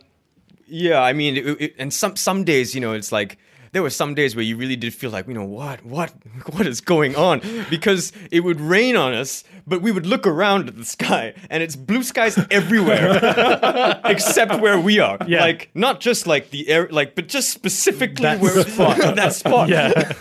yeah, 0.65 0.99
I 0.99 1.13
mean, 1.13 1.37
it, 1.37 1.45
it, 1.61 1.75
and 1.77 1.93
some 1.93 2.15
some 2.15 2.43
days, 2.43 2.73
you 2.73 2.81
know, 2.81 2.93
it's 2.93 3.11
like 3.11 3.37
there 3.73 3.81
were 3.81 3.89
some 3.89 4.13
days 4.13 4.35
where 4.35 4.45
you 4.45 4.55
really 4.55 4.75
did 4.75 4.93
feel 4.93 5.09
like, 5.09 5.27
you 5.27 5.33
know, 5.33 5.43
what, 5.43 5.83
what, 5.83 6.13
what 6.51 6.65
is 6.65 6.79
going 6.79 7.15
on? 7.15 7.41
Because 7.69 8.13
it 8.31 8.41
would 8.41 8.61
rain 8.61 8.95
on 8.95 9.13
us, 9.13 9.43
but 9.67 9.81
we 9.81 9.91
would 9.91 10.05
look 10.05 10.25
around 10.25 10.69
at 10.69 10.77
the 10.77 10.85
sky, 10.85 11.33
and 11.49 11.61
it's 11.61 11.75
blue 11.75 12.03
skies 12.03 12.39
everywhere, 12.51 13.99
except 14.05 14.61
where 14.61 14.79
we 14.79 14.99
are. 14.99 15.17
Yeah. 15.27 15.41
Like 15.41 15.71
not 15.73 15.99
just 15.99 16.27
like 16.27 16.51
the 16.51 16.69
air, 16.69 16.87
like, 16.89 17.15
but 17.15 17.27
just 17.27 17.49
specifically 17.49 18.23
That 18.23 18.39
where 18.39 18.63
spot. 18.63 18.97
that 19.15 19.33
spot. 19.33 19.69
Yeah. 19.69 20.13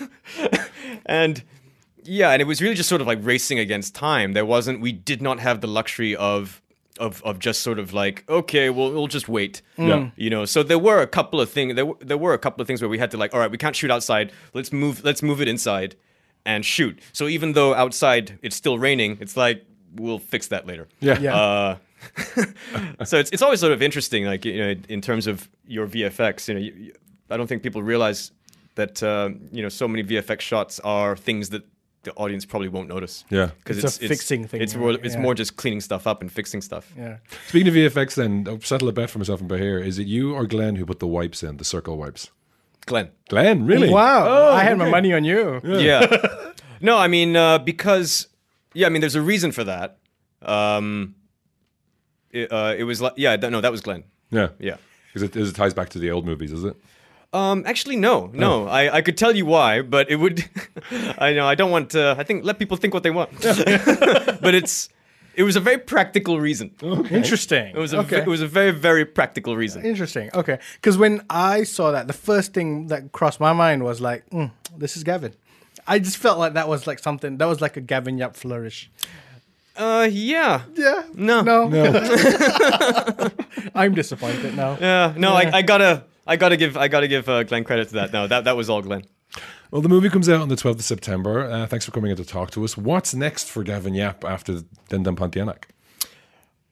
and 1.04 1.42
yeah, 2.04 2.30
and 2.30 2.40
it 2.40 2.46
was 2.46 2.62
really 2.62 2.74
just 2.74 2.88
sort 2.88 3.02
of 3.02 3.06
like 3.06 3.18
racing 3.20 3.58
against 3.58 3.94
time. 3.94 4.32
There 4.32 4.46
wasn't, 4.46 4.80
we 4.80 4.92
did 4.92 5.20
not 5.20 5.40
have 5.40 5.60
the 5.60 5.68
luxury 5.68 6.16
of. 6.16 6.61
Of, 7.06 7.20
of 7.24 7.38
just 7.40 7.62
sort 7.62 7.78
of 7.80 7.92
like 7.92 8.24
okay 8.28 8.70
well 8.70 8.92
we'll 8.92 9.08
just 9.18 9.28
wait 9.28 9.60
Yeah. 9.76 10.10
you 10.14 10.30
know 10.30 10.44
so 10.44 10.62
there 10.62 10.78
were 10.78 11.00
a 11.02 11.06
couple 11.18 11.40
of 11.40 11.50
things 11.50 11.74
there, 11.74 11.86
were- 11.86 11.98
there 12.00 12.16
were 12.24 12.32
a 12.32 12.38
couple 12.38 12.60
of 12.62 12.66
things 12.68 12.80
where 12.82 12.88
we 12.88 12.98
had 12.98 13.10
to 13.10 13.16
like 13.16 13.34
all 13.34 13.40
right 13.40 13.50
we 13.50 13.58
can't 13.58 13.74
shoot 13.74 13.90
outside 13.90 14.30
let's 14.54 14.72
move 14.72 15.02
let's 15.02 15.20
move 15.22 15.40
it 15.44 15.48
inside 15.48 15.96
and 16.46 16.64
shoot 16.64 16.94
so 17.12 17.26
even 17.36 17.54
though 17.54 17.74
outside 17.74 18.38
it's 18.42 18.54
still 18.54 18.78
raining 18.78 19.18
it's 19.20 19.36
like 19.36 19.64
we'll 19.96 20.20
fix 20.20 20.46
that 20.48 20.62
later 20.66 20.86
Yeah. 21.00 21.18
Yeah. 21.18 21.34
uh, 21.36 21.76
so 23.04 23.18
it's 23.18 23.30
it's 23.30 23.42
always 23.42 23.60
sort 23.60 23.72
of 23.72 23.80
interesting, 23.82 24.24
like 24.24 24.44
you 24.44 24.58
know, 24.58 24.74
in 24.88 25.00
terms 25.00 25.26
of 25.26 25.48
your 25.66 25.86
VFX. 25.86 26.48
You 26.48 26.54
know, 26.54 26.60
you, 26.60 26.72
you- 26.86 26.92
I 27.30 27.36
don't 27.36 27.46
think 27.46 27.62
people 27.62 27.82
realize 27.82 28.32
that 28.74 29.02
uh, 29.02 29.30
you 29.52 29.62
know 29.62 29.68
so 29.68 29.86
many 29.88 30.02
VFX 30.04 30.40
shots 30.40 30.80
are 30.80 31.16
things 31.16 31.48
that 31.50 31.62
the 32.04 32.12
audience 32.14 32.44
probably 32.44 32.68
won't 32.68 32.88
notice. 32.88 33.24
Yeah. 33.30 33.50
because 33.58 33.78
It's 33.82 33.96
a 34.02 34.08
fixing 34.08 34.46
thing, 34.46 34.60
It's 34.60 34.74
more, 34.74 34.90
right? 34.90 35.00
it's 35.04 35.14
Yeah. 35.14 35.20
more 35.20 35.34
just 35.34 35.56
cleaning 35.56 35.80
stuff 35.80 36.06
up 36.06 36.20
and 36.20 36.30
fixing 36.32 36.60
stuff. 36.60 36.92
Yeah. 36.98 37.18
Speaking 37.48 37.68
of 37.68 37.74
VFX, 37.74 38.14
then 38.16 38.44
I'll 38.48 38.60
settle 38.60 38.88
a 38.88 38.92
bet 38.92 39.08
for 39.10 39.18
myself 39.18 39.40
and 39.40 39.48
Bahir. 39.48 39.84
Is 39.84 39.98
it 39.98 40.06
you 40.06 40.34
or 40.34 40.46
Glen 40.46 40.76
who 40.76 40.84
put 40.84 40.98
the 40.98 41.06
wipes 41.06 41.42
in, 41.42 41.58
the 41.58 41.64
circle 41.64 41.96
wipes? 41.96 42.30
Glen. 42.86 43.10
Glen, 43.28 43.64
really? 43.66 43.88
Wow. 43.90 44.26
Oh, 44.26 44.52
I 44.52 44.64
had 44.64 44.76
my 44.78 44.90
money 44.90 45.12
on 45.12 45.22
you. 45.24 45.60
Yeah. 45.64 46.06
no, 46.80 46.98
I 46.98 47.06
mean 47.06 47.36
uh, 47.36 47.58
because 47.58 48.26
yeah, 48.74 48.86
I 48.86 48.90
mean 48.90 49.00
there's 49.00 49.14
a 49.14 49.22
reason 49.22 49.52
for 49.52 49.62
that. 49.64 49.98
Um, 50.42 51.14
it, 52.32 52.50
uh, 52.50 52.74
it 52.76 52.82
was 52.84 53.00
like 53.00 53.12
yeah, 53.16 53.36
th- 53.36 53.50
no, 53.52 53.60
that 53.60 53.70
was 53.70 53.80
Glen. 53.80 54.02
Yeah, 54.30 54.48
Yeah. 54.58 54.76
Because 55.08 55.22
it, 55.22 55.32
'cause 55.32 55.48
it 55.50 55.54
ties 55.54 55.74
back 55.74 55.90
to 55.90 55.98
the 55.98 56.10
old 56.10 56.24
movies, 56.26 56.52
is 56.52 56.64
it? 56.64 56.74
Um, 57.32 57.64
actually, 57.66 57.96
no, 57.96 58.30
no. 58.34 58.68
I, 58.68 58.96
I 58.96 59.02
could 59.02 59.16
tell 59.16 59.34
you 59.34 59.46
why, 59.46 59.80
but 59.80 60.10
it 60.10 60.16
would. 60.16 60.44
I 61.18 61.32
know 61.32 61.46
I 61.46 61.54
don't 61.54 61.70
want 61.70 61.90
to. 61.90 62.14
I 62.18 62.24
think 62.24 62.44
let 62.44 62.58
people 62.58 62.76
think 62.76 62.92
what 62.92 63.02
they 63.02 63.10
want. 63.10 63.30
but 63.40 64.54
it's. 64.54 64.88
It 65.34 65.44
was 65.44 65.56
a 65.56 65.60
very 65.60 65.78
practical 65.78 66.38
reason. 66.40 66.74
Interesting. 66.82 67.68
It 67.74 67.78
was 67.78 67.94
a. 67.94 68.00
okay. 68.00 68.18
It 68.18 68.26
was 68.26 68.42
a 68.42 68.46
very 68.46 68.70
very 68.70 69.06
practical 69.06 69.56
reason. 69.56 69.82
Interesting. 69.82 70.28
Okay. 70.34 70.58
Because 70.74 70.98
when 70.98 71.24
I 71.30 71.62
saw 71.62 71.90
that, 71.92 72.06
the 72.06 72.12
first 72.12 72.52
thing 72.52 72.88
that 72.88 73.12
crossed 73.12 73.40
my 73.40 73.54
mind 73.54 73.82
was 73.82 73.98
like, 73.98 74.28
mm, 74.28 74.50
this 74.76 74.94
is 74.94 75.04
Gavin. 75.04 75.32
I 75.86 75.98
just 75.98 76.18
felt 76.18 76.38
like 76.38 76.52
that 76.52 76.68
was 76.68 76.86
like 76.86 76.98
something, 76.98 77.38
that 77.38 77.46
was 77.46 77.60
like 77.60 77.76
a 77.76 77.80
Gavin 77.80 78.18
Yap 78.18 78.36
flourish. 78.36 78.90
Uh, 79.74 80.06
yeah. 80.10 80.62
Yeah. 80.74 81.04
No. 81.14 81.40
No. 81.40 81.68
No. 81.68 81.92
I'm 83.74 83.94
disappointed 83.94 84.54
now. 84.54 84.76
Yeah. 84.78 85.14
No. 85.16 85.32
Yeah. 85.32 85.50
I, 85.54 85.58
I 85.58 85.62
gotta. 85.62 86.04
I 86.32 86.36
gotta 86.36 86.56
give. 86.56 86.78
I 86.78 86.88
gotta 86.88 87.08
give 87.08 87.28
uh, 87.28 87.42
Glen 87.42 87.62
credit 87.62 87.88
to 87.88 87.94
that. 87.94 88.12
No, 88.12 88.26
that 88.26 88.44
that 88.44 88.56
was 88.56 88.70
all 88.70 88.80
Glen. 88.80 89.02
well, 89.70 89.82
the 89.82 89.88
movie 89.90 90.08
comes 90.08 90.30
out 90.30 90.40
on 90.40 90.48
the 90.48 90.54
12th 90.54 90.76
of 90.76 90.84
September. 90.84 91.44
Uh, 91.44 91.66
thanks 91.66 91.84
for 91.84 91.92
coming 91.92 92.10
in 92.10 92.16
to 92.16 92.24
talk 92.24 92.50
to 92.52 92.64
us. 92.64 92.74
What's 92.74 93.14
next 93.14 93.50
for 93.50 93.62
Gavin 93.62 93.92
Yap 93.92 94.24
after 94.24 94.62
Dendam 94.88 95.14
Pontianak? 95.16 95.64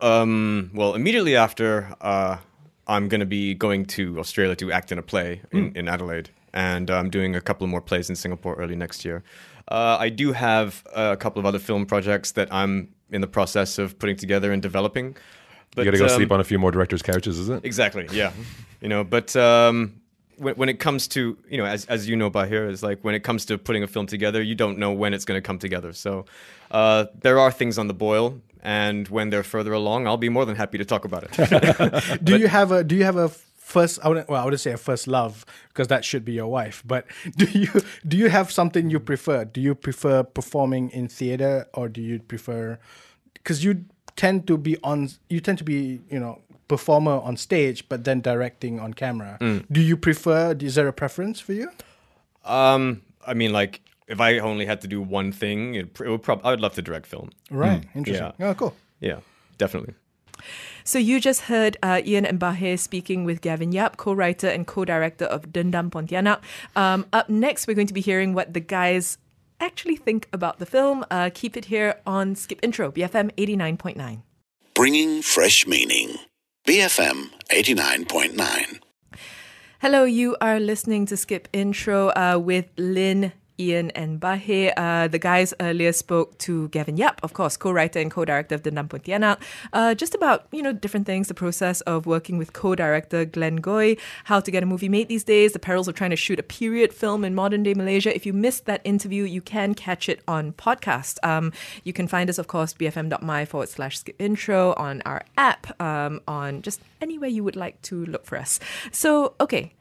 Um, 0.00 0.70
well, 0.72 0.94
immediately 0.94 1.36
after, 1.36 1.94
uh, 2.00 2.38
I'm 2.86 3.08
going 3.08 3.20
to 3.20 3.26
be 3.26 3.52
going 3.52 3.84
to 3.96 4.18
Australia 4.18 4.56
to 4.56 4.72
act 4.72 4.92
in 4.92 4.98
a 4.98 5.02
play 5.02 5.42
in, 5.52 5.76
in 5.76 5.88
Adelaide, 5.88 6.30
and 6.54 6.90
I'm 6.90 7.10
doing 7.10 7.36
a 7.36 7.40
couple 7.42 7.66
more 7.66 7.82
plays 7.82 8.08
in 8.08 8.16
Singapore 8.16 8.54
early 8.54 8.76
next 8.76 9.04
year. 9.04 9.22
Uh, 9.68 9.98
I 10.00 10.08
do 10.08 10.32
have 10.32 10.82
a 10.94 11.18
couple 11.18 11.38
of 11.38 11.44
other 11.44 11.58
film 11.58 11.84
projects 11.84 12.32
that 12.32 12.48
I'm 12.50 12.94
in 13.10 13.20
the 13.20 13.26
process 13.26 13.78
of 13.78 13.98
putting 13.98 14.16
together 14.16 14.52
and 14.52 14.62
developing. 14.62 15.16
But, 15.74 15.84
You 15.84 15.92
got 15.92 15.98
to 15.98 16.04
go 16.04 16.12
um, 16.12 16.16
sleep 16.16 16.32
on 16.32 16.40
a 16.40 16.44
few 16.44 16.58
more 16.58 16.70
directors' 16.70 17.02
couches, 17.02 17.38
is 17.38 17.48
it? 17.48 17.64
Exactly. 17.64 18.08
Yeah. 18.12 18.32
you 18.80 18.88
know, 18.88 19.04
but 19.04 19.36
um, 19.36 20.00
when, 20.36 20.54
when 20.54 20.68
it 20.68 20.80
comes 20.80 21.06
to 21.08 21.38
you 21.48 21.58
know, 21.58 21.64
as 21.64 21.84
as 21.86 22.08
you 22.08 22.16
know 22.16 22.30
Bahir, 22.30 22.68
is 22.68 22.82
like 22.82 23.02
when 23.02 23.14
it 23.14 23.22
comes 23.22 23.44
to 23.46 23.58
putting 23.58 23.82
a 23.82 23.86
film 23.86 24.06
together, 24.06 24.42
you 24.42 24.54
don't 24.54 24.78
know 24.78 24.92
when 24.92 25.14
it's 25.14 25.24
going 25.24 25.38
to 25.38 25.46
come 25.46 25.58
together. 25.58 25.92
So 25.92 26.24
uh, 26.70 27.06
there 27.20 27.38
are 27.38 27.52
things 27.52 27.78
on 27.78 27.86
the 27.86 27.94
boil, 27.94 28.40
and 28.62 29.08
when 29.08 29.30
they're 29.30 29.42
further 29.42 29.72
along, 29.72 30.06
I'll 30.06 30.16
be 30.16 30.28
more 30.28 30.44
than 30.44 30.56
happy 30.56 30.78
to 30.78 30.84
talk 30.84 31.04
about 31.04 31.24
it. 31.24 32.18
Do 32.24 32.38
you 32.38 32.48
have 32.48 32.72
a, 32.72 32.84
do 32.84 32.96
you 32.96 33.04
have 33.04 33.16
a 33.16 33.30
first, 33.70 34.00
I 34.02 34.08
wouldn't, 34.08 34.28
well, 34.28 34.42
I 34.42 34.44
wouldn't 34.44 34.60
say 34.60 34.72
a 34.72 34.76
first 34.76 35.06
love 35.06 35.46
because 35.68 35.88
that 35.88 36.04
should 36.04 36.24
be 36.24 36.32
your 36.32 36.48
wife, 36.48 36.82
but 36.84 37.06
do 37.36 37.46
you, 37.46 37.68
do 38.06 38.16
you 38.16 38.28
have 38.28 38.50
something 38.50 38.90
you 38.90 39.00
prefer? 39.00 39.44
Do 39.44 39.60
you 39.60 39.74
prefer 39.74 40.22
performing 40.24 40.90
in 40.90 41.08
theater 41.08 41.66
or 41.72 41.88
do 41.88 42.02
you 42.02 42.18
prefer, 42.18 42.78
because 43.34 43.64
you 43.64 43.84
tend 44.16 44.46
to 44.46 44.56
be 44.56 44.76
on, 44.82 45.10
you 45.28 45.40
tend 45.40 45.58
to 45.58 45.64
be, 45.64 46.00
you 46.10 46.18
know, 46.18 46.40
performer 46.68 47.12
on 47.12 47.36
stage, 47.36 47.88
but 47.88 48.04
then 48.04 48.20
directing 48.20 48.78
on 48.78 48.94
camera. 48.94 49.38
Do 49.70 49.80
you 49.80 49.96
prefer, 49.96 50.52
is 50.52 50.76
there 50.76 50.88
a 50.88 50.92
preference 50.92 51.40
for 51.40 51.52
you? 51.52 51.70
um, 52.44 53.02
I 53.26 53.34
mean, 53.34 53.52
like 53.52 53.82
if 54.08 54.20
I 54.20 54.38
only 54.38 54.66
had 54.66 54.80
to 54.80 54.88
do 54.88 55.00
one 55.00 55.30
thing, 55.30 55.74
it, 55.74 56.00
it 56.00 56.08
would 56.08 56.22
probably 56.22 56.44
I 56.44 56.50
would 56.50 56.60
love 56.60 56.74
to 56.74 56.82
direct 56.82 57.06
film. 57.06 57.30
Right. 57.50 57.84
Interesting. 57.94 58.32
Yeah. 58.38 58.48
Oh, 58.48 58.54
cool. 58.54 58.74
Yeah, 59.00 59.20
definitely. 59.58 59.94
So 60.84 60.98
you 60.98 61.20
just 61.20 61.42
heard 61.42 61.76
uh, 61.82 62.00
Iain 62.04 62.24
and 62.24 62.40
Bahir 62.40 62.78
speaking 62.78 63.24
with 63.24 63.42
Gavin 63.42 63.72
Yap, 63.72 63.98
co-writer 63.98 64.48
and 64.48 64.66
co-director 64.66 65.26
of 65.26 65.52
Dendam 65.52 65.90
Pontianak. 65.90 66.40
Um, 66.74 67.04
up 67.12 67.28
next, 67.28 67.68
we're 67.68 67.74
going 67.74 67.86
to 67.86 67.94
be 67.94 68.00
hearing 68.00 68.32
what 68.32 68.54
the 68.54 68.60
guys 68.60 69.18
actually 69.60 69.96
think 69.96 70.28
about 70.32 70.58
the 70.58 70.66
film. 70.66 71.04
Uh, 71.10 71.30
keep 71.32 71.56
it 71.56 71.66
here 71.66 72.00
on 72.06 72.34
Skip 72.34 72.58
Intro, 72.62 72.90
BFM 72.90 73.30
89.9. 73.36 74.22
Bringing 74.74 75.22
fresh 75.22 75.66
meaning. 75.66 76.16
BFM 76.66 77.30
89.9. 77.50 78.80
Hello, 79.80 80.04
you 80.04 80.36
are 80.40 80.60
listening 80.60 81.06
to 81.06 81.16
Skip 81.16 81.48
Intro 81.52 82.08
uh, 82.10 82.38
with 82.38 82.66
Lynn, 82.76 83.32
Iain, 83.60 83.90
and 83.90 84.20
Bahir. 84.20 84.72
Uh, 84.76 85.08
the 85.08 85.18
guys 85.18 85.52
earlier 85.60 85.92
spoke 85.92 86.38
to 86.38 86.68
Gavin 86.68 86.96
Yap, 86.96 87.20
of 87.22 87.32
course, 87.32 87.56
co-writer 87.56 87.98
and 87.98 88.10
co-director 88.10 88.54
of 88.54 88.62
Dendam 88.62 88.88
Pontianak, 88.88 89.38
uh, 89.72 89.94
just 89.94 90.14
about 90.14 90.46
you 90.52 90.62
know 90.62 90.72
different 90.72 91.06
things, 91.06 91.28
the 91.28 91.34
process 91.34 91.80
of 91.82 92.06
working 92.06 92.38
with 92.38 92.52
co-director 92.52 93.24
Glen 93.24 93.60
Goei, 93.60 93.98
how 94.24 94.40
to 94.40 94.50
get 94.50 94.62
a 94.62 94.66
movie 94.66 94.88
made 94.88 95.08
these 95.08 95.24
days, 95.24 95.52
the 95.52 95.58
perils 95.58 95.88
of 95.88 95.94
trying 95.94 96.10
to 96.10 96.16
shoot 96.16 96.38
a 96.38 96.42
period 96.42 96.92
film 96.92 97.24
in 97.24 97.34
modern 97.34 97.62
day 97.62 97.74
Malaysia. 97.74 98.14
If 98.14 98.26
you 98.26 98.32
missed 98.32 98.66
that 98.66 98.80
interview, 98.84 99.24
you 99.24 99.40
can 99.40 99.74
catch 99.74 100.08
it 100.08 100.20
on 100.26 100.52
podcast. 100.52 101.18
Um, 101.22 101.52
you 101.84 101.92
can 101.92 102.08
find 102.08 102.30
us, 102.30 102.38
of 102.38 102.46
course, 102.46 102.74
bfm.my 102.74 103.44
forward 103.44 103.68
slash 103.68 103.98
skip 103.98 104.16
intro 104.18 104.74
on 104.74 105.02
our 105.04 105.22
app, 105.36 105.80
um, 105.80 106.20
on 106.26 106.62
just 106.62 106.80
anywhere 107.00 107.28
you 107.28 107.44
would 107.44 107.56
like 107.56 107.80
to 107.82 108.04
look 108.06 108.24
for 108.26 108.38
us. 108.38 108.60
So, 108.92 109.34
okay, 109.40 109.74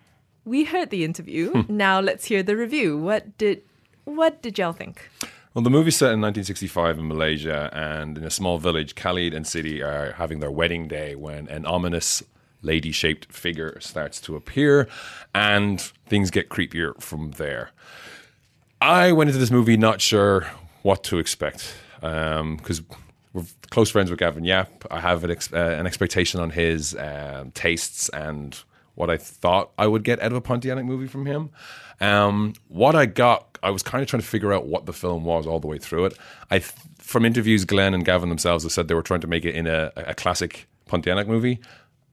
we 0.46 0.64
heard 0.64 0.90
the 0.90 1.04
interview. 1.04 1.64
now 1.68 2.00
let's 2.00 2.26
hear 2.26 2.44
the 2.44 2.56
review. 2.56 2.98
What 2.98 3.38
did 3.38 3.62
what 4.18 4.42
did 4.42 4.58
y'all 4.58 4.74
think? 4.74 5.10
Well, 5.54 5.64
the 5.64 5.70
movie's 5.70 5.96
set 5.96 6.14
in 6.14 6.22
1965 6.22 7.00
in 7.00 7.08
Malaysia, 7.08 7.70
and 7.74 8.18
in 8.18 8.24
a 8.24 8.30
small 8.30 8.60
village, 8.60 8.94
Khalid 8.96 9.34
and 9.34 9.46
Siti 9.46 9.84
are 9.84 10.14
having 10.14 10.40
their 10.40 10.52
wedding 10.52 10.88
day 10.88 11.16
when 11.16 11.48
an 11.48 11.66
ominous 11.66 12.22
lady 12.62 12.92
shaped 12.92 13.32
figure 13.34 13.80
starts 13.80 14.22
to 14.22 14.36
appear, 14.36 14.88
and 15.34 15.82
things 16.06 16.30
get 16.30 16.50
creepier 16.50 17.02
from 17.02 17.32
there. 17.32 17.72
I 18.82 19.12
went 19.12 19.30
into 19.30 19.40
this 19.40 19.52
movie 19.52 19.76
not 19.76 20.02
sure 20.02 20.48
what 20.84 21.04
to 21.06 21.18
expect 21.18 21.76
because 22.00 22.82
we're 23.34 23.44
close 23.70 23.90
friends 23.90 24.10
with 24.10 24.20
Gavin 24.20 24.44
Yap. 24.44 24.86
I 24.90 25.00
have 25.00 25.24
an, 25.24 25.32
ex- 25.32 25.52
uh, 25.52 25.58
an 25.58 25.86
expectation 25.86 26.40
on 26.40 26.52
his 26.52 26.96
um, 26.96 27.52
tastes 27.52 28.10
and 28.10 28.58
what 29.00 29.10
I 29.10 29.16
thought 29.16 29.72
I 29.78 29.88
would 29.88 30.04
get 30.04 30.22
out 30.22 30.34
of 30.34 30.38
a 30.38 30.42
Pontianak 30.42 30.84
movie 30.84 31.08
from 31.08 31.26
him. 31.26 31.52
Um, 32.02 32.54
what 32.68 32.96
I 32.96 33.06
got, 33.06 33.58
I 33.64 33.70
was 33.70 33.82
kind 33.82 34.02
of 34.02 34.10
trying 34.10 34.22
to 34.22 34.28
figure 34.28 34.52
out 34.52 34.68
what 34.68 34.86
the 34.86 34.94
film 34.94 35.24
was 35.24 35.48
all 35.48 35.62
the 35.62 35.68
way 35.68 35.78
through 35.78 36.06
it. 36.06 36.18
I, 36.52 36.60
from 36.60 37.24
interviews, 37.26 37.64
Glen 37.64 37.94
and 37.94 38.04
Gavin 38.04 38.28
themselves 38.28 38.66
have 38.66 38.74
said 38.74 38.90
they 38.90 38.94
were 38.94 39.02
trying 39.02 39.22
to 39.22 39.28
make 39.28 39.46
it 39.46 39.56
in 39.56 39.68
a, 39.68 39.92
a 39.96 40.14
classic 40.14 40.68
Pontianak 40.90 41.28
movie. 41.28 41.60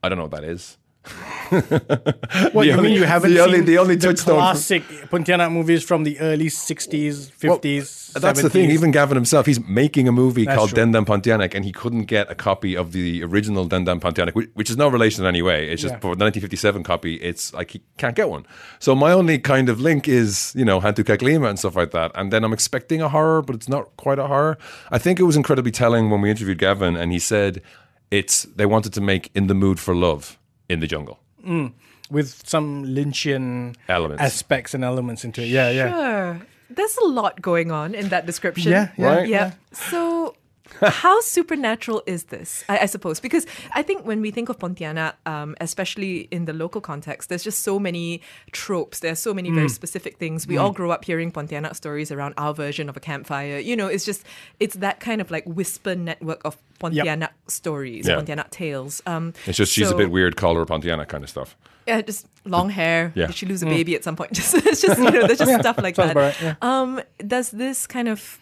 I 0.03 0.09
don't 0.09 0.17
know 0.17 0.25
what 0.25 0.31
that 0.31 0.45
is. 0.45 0.79
What 1.51 2.53
The 2.55 2.67
you 2.67 2.73
only- 2.73 2.83
mean? 2.91 2.93
You 2.93 3.05
haven't 3.05 3.31
the 3.35 3.37
seen 3.39 3.47
only- 3.55 3.61
the 3.61 3.79
only 3.79 3.97
touchstone 3.97 4.35
from- 4.37 4.43
classic 4.43 4.83
Pontianak 5.11 5.53
movies 5.53 5.83
from 5.85 6.03
the 6.05 6.19
early 6.21 6.47
'60s, 6.49 7.31
'50s. 7.41 8.13
That's 8.15 8.43
the 8.43 8.51
thing. 8.51 8.71
Even 8.71 8.91
Gavin 8.91 9.15
himself, 9.17 9.47
he's 9.47 9.61
making 9.69 10.09
a 10.09 10.13
movie 10.13 10.45
That's 10.45 10.57
called 10.57 10.71
true. 10.71 10.79
Dendam 10.85 11.05
Pontianak, 11.07 11.55
and 11.55 11.65
he 11.65 11.73
couldn't 11.73 12.05
get 12.05 12.31
a 12.31 12.35
copy 12.35 12.77
of 12.77 12.93
the 12.93 13.23
original 13.23 13.69
Dendam 13.69 14.01
Pontianak, 14.01 14.35
which, 14.35 14.49
which 14.55 14.71
is 14.71 14.77
no 14.77 14.89
relation 14.89 15.23
in 15.25 15.29
any 15.29 15.43
way. 15.43 15.69
It's 15.71 15.83
just 15.83 15.95
Yeah. 15.95 16.01
for 16.01 16.17
the 16.17 16.25
1957 16.25 16.83
copy, 16.83 17.15
it's 17.17 17.53
like 17.55 17.71
he 17.73 17.83
can't 17.99 18.17
get 18.17 18.29
one. 18.29 18.45
So 18.79 18.95
my 18.95 19.13
only 19.13 19.39
kind 19.39 19.69
of 19.69 19.81
link 19.81 20.09
is, 20.09 20.53
you 20.57 20.65
know, 20.65 20.81
Hantu 20.81 21.05
Kak 21.07 21.21
Limah 21.21 21.49
and 21.51 21.59
stuff 21.59 21.77
like 21.77 21.93
that. 21.93 22.11
And 22.15 22.33
then 22.33 22.43
I'm 22.45 22.53
expecting 22.53 23.01
a 23.03 23.09
horror, 23.09 23.43
but 23.43 23.55
it's 23.55 23.69
not 23.69 23.97
quite 23.97 24.19
a 24.19 24.27
horror. 24.27 24.59
I 24.91 24.99
think 24.99 25.21
it 25.21 25.25
was 25.25 25.37
incredibly 25.37 25.71
telling 25.71 26.11
when 26.11 26.21
we 26.23 26.31
interviewed 26.31 26.59
Gavin, 26.59 26.97
and 26.97 27.13
he 27.13 27.19
said 27.21 27.63
it's 28.11 28.45
they 28.57 28.67
wanted 28.67 28.93
to 28.95 29.01
make 29.01 29.31
In 29.35 29.47
the 29.47 29.55
Mood 29.55 29.79
for 29.79 29.95
Love 29.95 30.39
in 30.69 30.81
the 30.81 30.87
jungle. 30.87 31.19
Mm. 31.47 31.73
with 32.11 32.43
some 32.47 32.85
Lynchian 32.85 33.75
Elements. 33.89 34.23
aspects 34.23 34.75
and 34.75 34.83
elements 34.85 35.25
into 35.25 35.43
it. 35.43 35.47
Yeah, 35.49 35.71
yeah. 35.71 35.91
Sure. 35.91 36.47
There's 36.71 36.97
a 36.99 37.05
lot 37.07 37.41
going 37.41 37.71
on 37.71 37.95
in 37.95 38.09
that 38.09 38.27
description. 38.27 38.73
Yeah, 38.73 38.91
yeah, 38.97 39.07
Right? 39.07 39.29
Yeah. 39.29 39.53
So, 39.73 40.35
how 40.81 41.21
supernatural 41.21 42.03
is 42.07 42.25
this? 42.25 42.65
I, 42.69 42.79
I 42.81 42.87
suppose 42.87 43.21
because 43.21 43.47
I 43.75 43.83
think 43.83 44.05
when 44.07 44.21
we 44.21 44.31
think 44.31 44.49
of 44.49 44.59
Pontianak, 44.59 45.15
um, 45.27 45.55
especially 45.61 46.29
in 46.31 46.45
the 46.45 46.53
local 46.53 46.81
context, 46.81 47.29
there's 47.29 47.45
just 47.45 47.61
so 47.63 47.79
many 47.79 48.21
tropes. 48.53 49.01
There's 49.01 49.19
so 49.21 49.33
many 49.35 49.51
Mm. 49.51 49.55
very 49.55 49.69
specific 49.69 50.19
things. 50.19 50.47
We 50.47 50.57
all 50.57 50.73
grow 50.73 50.91
up 50.91 51.05
hearing 51.05 51.31
Pontianak 51.33 51.77
stories 51.77 52.11
around 52.11 52.35
our 52.37 52.53
version 52.55 52.89
of 52.89 52.97
a 52.97 53.01
campfire. 53.01 53.59
You 53.59 53.77
know, 53.77 53.87
it's 53.87 54.05
just 54.05 54.25
it's 54.61 54.77
that 54.77 55.01
kind 55.01 55.21
of 55.21 55.31
like 55.31 55.45
whisper 55.47 55.95
network 55.95 56.41
of 56.45 56.57
Pontianak 56.81 57.31
stories, 57.49 58.07
Yeah. 58.07 58.17
Pontianak 58.17 58.51
tales. 58.51 59.03
Um, 59.07 59.33
It's 59.47 59.57
just 59.59 59.73
she's 59.73 59.91
a 59.91 59.95
bit 59.97 60.11
weird, 60.11 60.37
call 60.37 60.55
her 60.57 60.67
Pontianak 60.67 61.09
kind 61.09 61.25
of 61.25 61.31
stuff. 61.31 61.57
yeah, 61.87 62.01
just 62.03 62.27
long 62.45 62.69
hair. 62.71 63.13
Yeah. 63.15 63.27
Did 63.29 63.37
she 63.37 63.47
lose 63.47 63.63
a 63.63 63.67
baby 63.67 63.95
at 63.95 64.03
some 64.05 64.17
point? 64.17 64.33
Just 64.41 64.55
it's 64.55 64.81
just 64.83 64.99
you 64.99 65.11
know, 65.11 65.27
there's 65.27 65.39
just 65.39 65.61
stuff 65.61 65.79
like 65.79 65.95
Mm. 65.95 66.07
that. 66.09 66.17
right, 66.17 66.37
yeah. 66.43 66.55
Um, 66.61 67.01
does 67.27 67.51
this 67.53 67.87
kind 67.87 68.09
of 68.09 68.39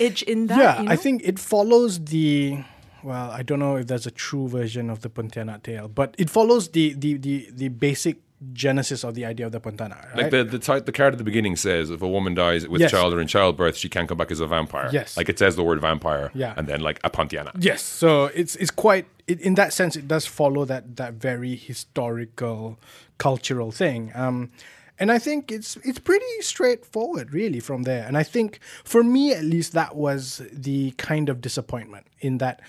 edge 0.00 0.22
in 0.22 0.46
that? 0.48 0.58
yeah, 0.58 0.82
you 0.82 0.88
I 0.90 0.96
think 0.96 1.22
it 1.24 1.38
follows 1.38 1.98
the. 2.04 2.62
Well, 3.02 3.30
I 3.30 3.42
don't 3.42 3.60
know 3.60 3.76
if 3.76 3.86
there's 3.86 4.06
a 4.06 4.10
true 4.10 4.48
version 4.48 4.90
of 4.90 5.00
the 5.02 5.08
Pontianak 5.08 5.62
tale, 5.62 5.86
but 5.88 6.14
it 6.18 6.28
follows 6.30 6.68
the 6.70 6.92
the 6.94 7.16
the, 7.16 7.48
the 7.52 7.68
basic 7.68 8.16
genesis 8.52 9.02
of 9.04 9.14
the 9.14 9.24
idea 9.24 9.46
of 9.46 9.52
the 9.52 9.60
Pontianak. 9.60 10.06
Right? 10.08 10.16
Like 10.16 10.30
the 10.30 10.44
the, 10.44 10.58
ti- 10.58 10.80
the 10.80 10.92
card 10.92 11.14
at 11.14 11.18
the 11.18 11.24
beginning 11.24 11.56
says, 11.56 11.88
if 11.90 12.02
a 12.02 12.08
woman 12.08 12.34
dies 12.34 12.66
with 12.68 12.80
Yes. 12.80 12.90
child 12.90 13.14
or 13.14 13.20
in 13.20 13.28
childbirth, 13.28 13.76
she 13.76 13.88
can't 13.88 14.08
come 14.08 14.18
back 14.18 14.30
as 14.30 14.40
a 14.40 14.46
vampire. 14.46 14.90
Yes. 14.92 15.16
like 15.16 15.28
it 15.28 15.38
says 15.38 15.56
the 15.56 15.62
word 15.62 15.80
vampire. 15.80 16.30
Yeah. 16.34 16.52
and 16.56 16.66
then 16.68 16.80
like 16.80 16.98
a 17.04 17.10
Pontianak. 17.10 17.52
Yes, 17.60 17.80
so 17.82 18.24
it's 18.34 18.56
it's 18.56 18.70
quite 18.72 19.06
it, 19.26 19.40
in 19.40 19.54
that 19.54 19.72
sense 19.72 19.96
it 19.96 20.06
does 20.08 20.26
follow 20.26 20.64
that 20.64 20.96
that 20.96 21.14
very 21.14 21.54
historical 21.56 22.78
cultural 23.18 23.70
thing. 23.72 24.12
Um, 24.14 24.50
and 24.98 25.12
I 25.12 25.18
think 25.18 25.52
it's 25.52 25.76
it's 25.84 25.98
pretty 25.98 26.40
straightforward 26.40 27.32
really 27.32 27.60
from 27.60 27.82
there. 27.82 28.06
And 28.06 28.16
I 28.16 28.22
think 28.22 28.60
for 28.84 29.02
me 29.02 29.32
at 29.32 29.44
least 29.44 29.72
that 29.72 29.96
was 29.96 30.42
the 30.52 30.92
kind 30.92 31.28
of 31.28 31.40
disappointment 31.40 32.06
in 32.20 32.38
that 32.38 32.60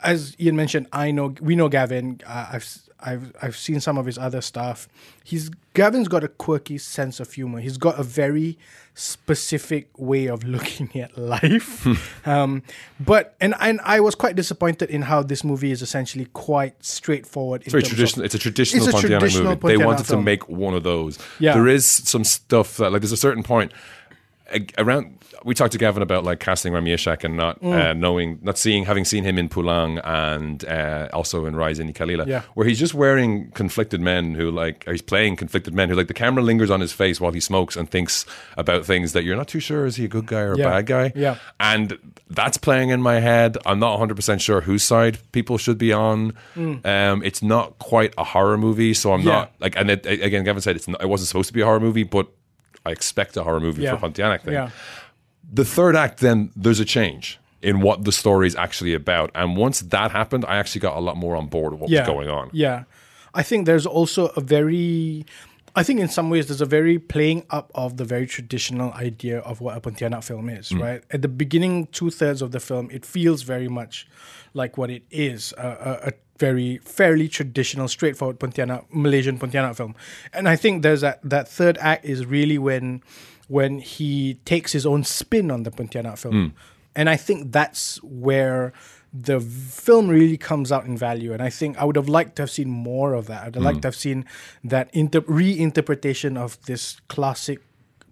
as 0.00 0.36
Iain 0.40 0.54
mentioned, 0.56 0.86
I 0.92 1.10
know 1.10 1.34
we 1.40 1.56
know 1.56 1.68
Gavin. 1.68 2.20
Uh, 2.26 2.50
I've 2.52 2.87
I've 3.00 3.34
I've 3.40 3.56
seen 3.56 3.80
some 3.80 3.96
of 3.98 4.06
his 4.06 4.18
other 4.18 4.40
stuff. 4.40 4.88
He's 5.22 5.50
Gavin's 5.74 6.08
got 6.08 6.24
a 6.24 6.28
quirky 6.28 6.78
sense 6.78 7.20
of 7.20 7.32
humor. 7.32 7.60
He's 7.60 7.78
got 7.78 7.98
a 7.98 8.02
very 8.02 8.58
specific 8.94 9.88
way 9.96 10.26
of 10.26 10.42
looking 10.42 11.00
at 11.00 11.16
life. 11.16 12.26
um, 12.26 12.62
but 12.98 13.36
and 13.40 13.54
and 13.60 13.80
I 13.84 14.00
was 14.00 14.14
quite 14.14 14.34
disappointed 14.34 14.90
in 14.90 15.02
how 15.02 15.22
this 15.22 15.44
movie 15.44 15.70
is 15.70 15.82
essentially 15.82 16.26
quite 16.32 16.84
straightforward. 16.84 17.62
It's 17.62 17.72
very 17.72 17.84
traditional. 17.84 18.24
It's 18.24 18.34
a 18.34 18.38
traditional 18.38 18.88
It's 18.88 18.94
a 18.94 18.98
Pontianak 18.98 19.20
traditional 19.20 19.44
movie. 19.54 19.76
they 19.76 19.84
wanted 19.84 20.06
to 20.06 20.20
make 20.20 20.48
one 20.48 20.74
of 20.74 20.82
those. 20.82 21.18
Yeah. 21.38 21.54
There 21.54 21.68
is 21.68 21.86
some 21.86 22.24
stuff 22.24 22.78
that 22.78 22.90
like 22.90 23.02
there's 23.02 23.12
a 23.12 23.16
certain 23.16 23.42
point 23.42 23.72
around. 24.78 25.14
We 25.44 25.54
talked 25.54 25.72
to 25.72 25.78
Gavin 25.78 26.02
about 26.02 26.24
like 26.24 26.40
casting 26.40 26.72
Remy 26.72 26.92
Ishak 26.92 27.22
and 27.24 27.36
not 27.36 27.60
Mm. 27.60 27.72
uh, 27.72 27.92
knowing, 27.92 28.38
not 28.42 28.58
seeing, 28.58 28.84
having 28.84 29.04
seen 29.04 29.22
him 29.24 29.38
in 29.38 29.48
Pulang 29.48 30.00
and 30.04 30.64
uh, 30.64 31.08
also 31.12 31.46
in 31.46 31.54
Rise: 31.54 31.78
Ini 31.78 31.94
Kalilah, 31.94 32.26
Yeah. 32.26 32.42
where 32.54 32.66
he's 32.66 32.78
just 32.78 32.92
wearing 32.94 33.50
conflicted 33.52 34.00
men 34.00 34.34
who 34.34 34.50
like, 34.50 34.84
he's 34.88 35.02
playing 35.02 35.36
conflicted 35.36 35.74
men 35.74 35.88
who 35.88 35.94
like 35.94 36.08
the 36.08 36.14
camera 36.14 36.42
lingers 36.42 36.70
on 36.70 36.80
his 36.80 36.92
face 36.92 37.20
while 37.20 37.32
he 37.32 37.40
smokes 37.40 37.76
and 37.76 37.88
thinks 37.90 38.26
about 38.56 38.84
things 38.84 39.12
that 39.12 39.22
you're 39.24 39.36
not 39.36 39.48
too 39.48 39.60
sure 39.60 39.86
is 39.86 39.96
he 39.96 40.04
a 40.04 40.08
good 40.08 40.26
guy 40.26 40.40
or 40.40 40.52
a 40.54 40.56
bad 40.56 40.86
guy. 40.86 41.12
Yeah. 41.14 41.36
And 41.60 41.96
that's 42.28 42.58
playing 42.58 42.90
in 42.90 43.00
my 43.00 43.20
head. 43.20 43.56
I'm 43.64 43.78
not 43.78 43.98
100% 44.00 44.40
sure 44.40 44.60
whose 44.62 44.82
side 44.82 45.18
people 45.32 45.56
should 45.58 45.78
be 45.78 45.92
on. 45.92 46.32
Um, 46.56 47.22
it's 47.22 47.42
not 47.42 47.78
quite 47.78 48.12
a 48.18 48.24
horror 48.24 48.58
movie, 48.58 48.92
so 48.94 49.12
I'm 49.12 49.20
Mm. 49.22 49.24
Yeah. 49.24 49.32
not 49.32 49.52
like. 49.60 49.76
And 49.76 49.90
it, 49.90 50.04
again, 50.06 50.44
Gavin 50.44 50.60
said 50.62 50.74
it's 50.76 50.88
not, 50.88 51.02
it 51.02 51.08
wasn't 51.08 51.28
supposed 51.28 51.48
to 51.48 51.52
be 51.54 51.60
a 51.60 51.64
horror 51.64 51.80
movie, 51.80 52.02
but 52.02 52.26
I 52.88 52.90
expect 52.98 53.36
a 53.36 53.42
horror 53.46 53.60
movie 53.60 53.82
Yeah. 53.82 53.96
for 53.96 54.08
Pontianak 54.08 54.40
thing. 54.42 54.54
Yeah. 54.54 54.70
The 55.60 55.64
third 55.76 55.94
act, 56.04 56.20
then 56.20 56.50
there's 56.56 56.80
a 56.80 56.84
change 56.84 57.38
in 57.62 57.80
what 57.86 58.04
the 58.04 58.12
story 58.12 58.46
is 58.46 58.56
actually 58.66 58.94
about, 59.02 59.30
and 59.34 59.56
once 59.56 59.80
that 59.80 60.10
happened, 60.20 60.44
I 60.52 60.56
actually 60.60 60.80
got 60.88 60.96
a 60.96 61.00
lot 61.08 61.16
more 61.16 61.34
on 61.36 61.46
board 61.48 61.72
with 61.72 61.80
what 61.82 61.90
yeah. 61.90 62.00
was 62.00 62.08
going 62.14 62.28
on. 62.30 62.50
Yeah. 62.52 62.84
I 63.34 63.42
think 63.42 63.66
there's 63.66 63.86
also 63.86 64.22
a 64.36 64.40
very 64.40 65.24
I 65.76 65.82
think 65.84 66.00
in 66.00 66.08
some 66.08 66.28
ways 66.32 66.44
there's 66.48 66.60
a 66.70 66.72
very 66.78 66.98
playing 66.98 67.40
up 67.50 67.70
of 67.74 67.98
the 67.98 68.04
very 68.14 68.26
traditional 68.26 68.90
idea 68.94 69.38
of 69.40 69.60
what 69.60 69.76
a 69.76 69.80
Pontianak 69.80 70.24
film 70.24 70.48
is, 70.48 70.70
Mm. 70.70 70.80
right? 70.86 71.02
At 71.10 71.20
the 71.22 71.28
beginning 71.28 71.86
two 71.98 72.10
thirds 72.10 72.40
of 72.42 72.50
the 72.50 72.58
film, 72.68 72.88
it 72.90 73.04
feels 73.06 73.42
very 73.42 73.68
much 73.68 73.94
like 74.58 74.76
what 74.76 74.90
it 74.90 75.04
is 75.10 75.54
a, 75.56 75.66
a, 75.66 76.08
a 76.08 76.12
very 76.38 76.78
fairly 76.78 77.28
traditional, 77.28 77.88
straightforward 77.88 78.38
Pontianak 78.38 78.84
Malaysian 78.90 79.38
Pontianak 79.38 79.76
film, 79.76 79.94
and 80.32 80.48
I 80.48 80.56
think 80.56 80.82
there's 80.82 81.00
that 81.00 81.20
that 81.22 81.48
third 81.48 81.78
act 81.78 82.04
is 82.04 82.26
really 82.26 82.58
when 82.58 83.02
when 83.48 83.78
he 83.78 84.34
takes 84.44 84.72
his 84.72 84.84
own 84.84 85.04
spin 85.04 85.50
on 85.50 85.62
the 85.62 85.70
Pontianak 85.70 86.18
film, 86.18 86.34
hmm. 86.34 86.56
and 86.94 87.08
I 87.08 87.16
think 87.16 87.52
that's 87.52 88.02
where 88.02 88.74
the 89.12 89.40
film 89.40 90.08
really 90.08 90.36
comes 90.36 90.70
out 90.70 90.84
in 90.84 90.96
value. 90.96 91.32
And 91.32 91.42
I 91.42 91.48
think 91.48 91.78
I 91.78 91.84
would 91.84 91.96
have 91.96 92.08
liked 92.08 92.36
to 92.36 92.42
have 92.42 92.50
seen 92.50 92.68
more 92.68 93.14
of 93.14 93.26
that. 93.26 93.44
I'd 93.44 93.54
have 93.54 93.64
liked 93.64 93.76
hmm. 93.76 93.82
to 93.82 93.88
have 93.88 93.96
seen 93.96 94.26
that 94.64 94.90
inter- 94.92 95.22
reinterpretation 95.22 96.36
of 96.36 96.60
this 96.66 97.00
classic 97.08 97.60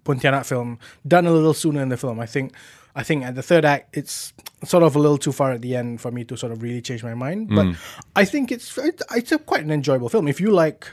Pontianak 0.05 0.45
film 0.45 0.79
done 1.07 1.27
a 1.27 1.31
little 1.31 1.53
sooner 1.53 1.81
in 1.81 1.89
the 1.89 1.97
film. 1.97 2.19
I 2.19 2.25
think 2.25 2.53
I 2.97 3.03
think 3.03 3.23
at 3.23 3.35
the 3.35 3.43
third 3.43 3.63
act 3.63 3.95
it's 3.95 4.33
sort 4.65 4.83
of 4.83 4.95
a 4.95 4.99
little 4.99 5.19
too 5.19 5.31
far 5.31 5.51
at 5.51 5.61
the 5.61 5.75
end 5.75 6.01
for 6.01 6.09
me 6.11 6.23
to 6.25 6.35
sort 6.35 6.51
of 6.51 6.61
really 6.63 6.81
change 6.81 7.03
my 7.03 7.13
mind. 7.13 7.47
But 7.49 7.65
Mm. 7.67 7.75
I 8.15 8.25
think 8.25 8.51
it's 8.51 8.75
it's 9.21 9.31
a 9.31 9.37
quite 9.39 9.63
an 9.63 9.71
enjoyable 9.71 10.09
film 10.09 10.27
if 10.27 10.41
you 10.41 10.49
like. 10.51 10.87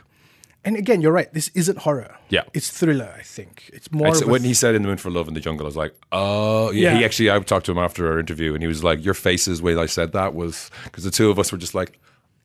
And 0.67 0.77
again, 0.79 1.03
you're 1.03 1.13
right. 1.13 1.31
This 1.35 1.49
isn't 1.55 1.79
horror. 1.79 2.15
Yeah. 2.31 2.45
it's 2.55 2.71
thriller. 2.71 3.13
I 3.19 3.23
think 3.23 3.69
it's 3.73 3.91
more. 3.93 4.09
It's- 4.09 4.25
when 4.25 4.43
he 4.45 4.55
said 4.55 4.75
"In 4.75 4.83
the 4.83 4.89
Mood 4.89 5.01
for 5.01 5.11
Love" 5.11 5.29
in 5.29 5.35
the 5.35 5.41
jungle, 5.41 5.67
I 5.67 5.69
was 5.69 5.77
like, 5.77 5.95
"Oh, 6.13 6.71
yeah." 6.71 6.93
Yeah. 6.93 6.99
He 6.99 7.05
actually, 7.05 7.31
I 7.31 7.39
talked 7.41 7.67
to 7.67 7.73
him 7.73 7.79
after 7.79 8.11
our 8.11 8.19
interview, 8.19 8.55
and 8.55 8.63
he 8.63 8.67
was 8.69 8.83
like, 8.83 9.05
"Your 9.05 9.13
faces 9.15 9.61
way 9.61 9.77
I 9.77 9.85
said 9.87 10.13
that 10.13 10.35
was 10.35 10.71
because 10.85 11.05
the 11.05 11.11
two 11.11 11.29
of 11.31 11.39
us 11.39 11.53
were 11.53 11.59
just 11.59 11.75
like, 11.75 11.99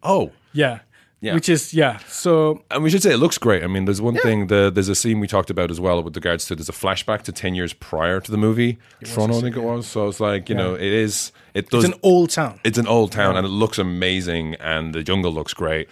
oh." 0.04 0.32
yeah, 0.52 0.80
Yeah. 1.22 1.34
which 1.34 1.50
is 1.50 1.74
yeah. 1.74 1.98
So 2.08 2.64
And 2.72 2.82
we 2.82 2.90
should 2.90 3.04
say 3.04 3.12
it 3.12 3.18
looks 3.18 3.38
great. 3.38 3.64
I 3.64 3.68
mean, 3.68 3.86
there's 3.86 4.02
one 4.02 4.16
thing. 4.16 4.48
The, 4.48 4.72
there's 4.74 4.88
a 4.88 4.96
scene 4.96 5.20
we 5.20 5.28
talked 5.28 5.50
about 5.50 5.70
as 5.70 5.80
well 5.80 6.02
with 6.02 6.16
regards 6.16 6.46
to. 6.46 6.56
There's 6.56 6.70
a 6.70 6.74
flashback 6.74 7.24
to 7.24 7.32
ten 7.34 7.56
years 7.56 7.74
prior 7.74 8.22
to 8.22 8.32
the 8.32 8.38
movie. 8.38 8.78
Toronto, 9.04 9.38
I 9.38 9.42
think 9.42 9.58
it 9.58 9.64
was. 9.64 9.86
So 9.86 10.08
it's 10.08 10.20
like 10.22 10.48
you 10.48 10.56
know, 10.56 10.76
it 10.76 10.82
is. 10.82 11.32
It 11.54 11.70
does. 11.70 11.84
it's 11.84 11.94
an 11.94 12.00
old 12.04 12.30
town. 12.30 12.60
it's 12.64 12.78
an 12.78 12.88
old 12.88 13.12
town 13.12 13.36
and 13.36 13.46
it 13.46 13.50
looks 13.50 13.78
amazing 13.78 14.56
and 14.56 14.94
the 14.96 15.04
jungle 15.04 15.32
looks 15.34 15.54
great. 15.54 15.90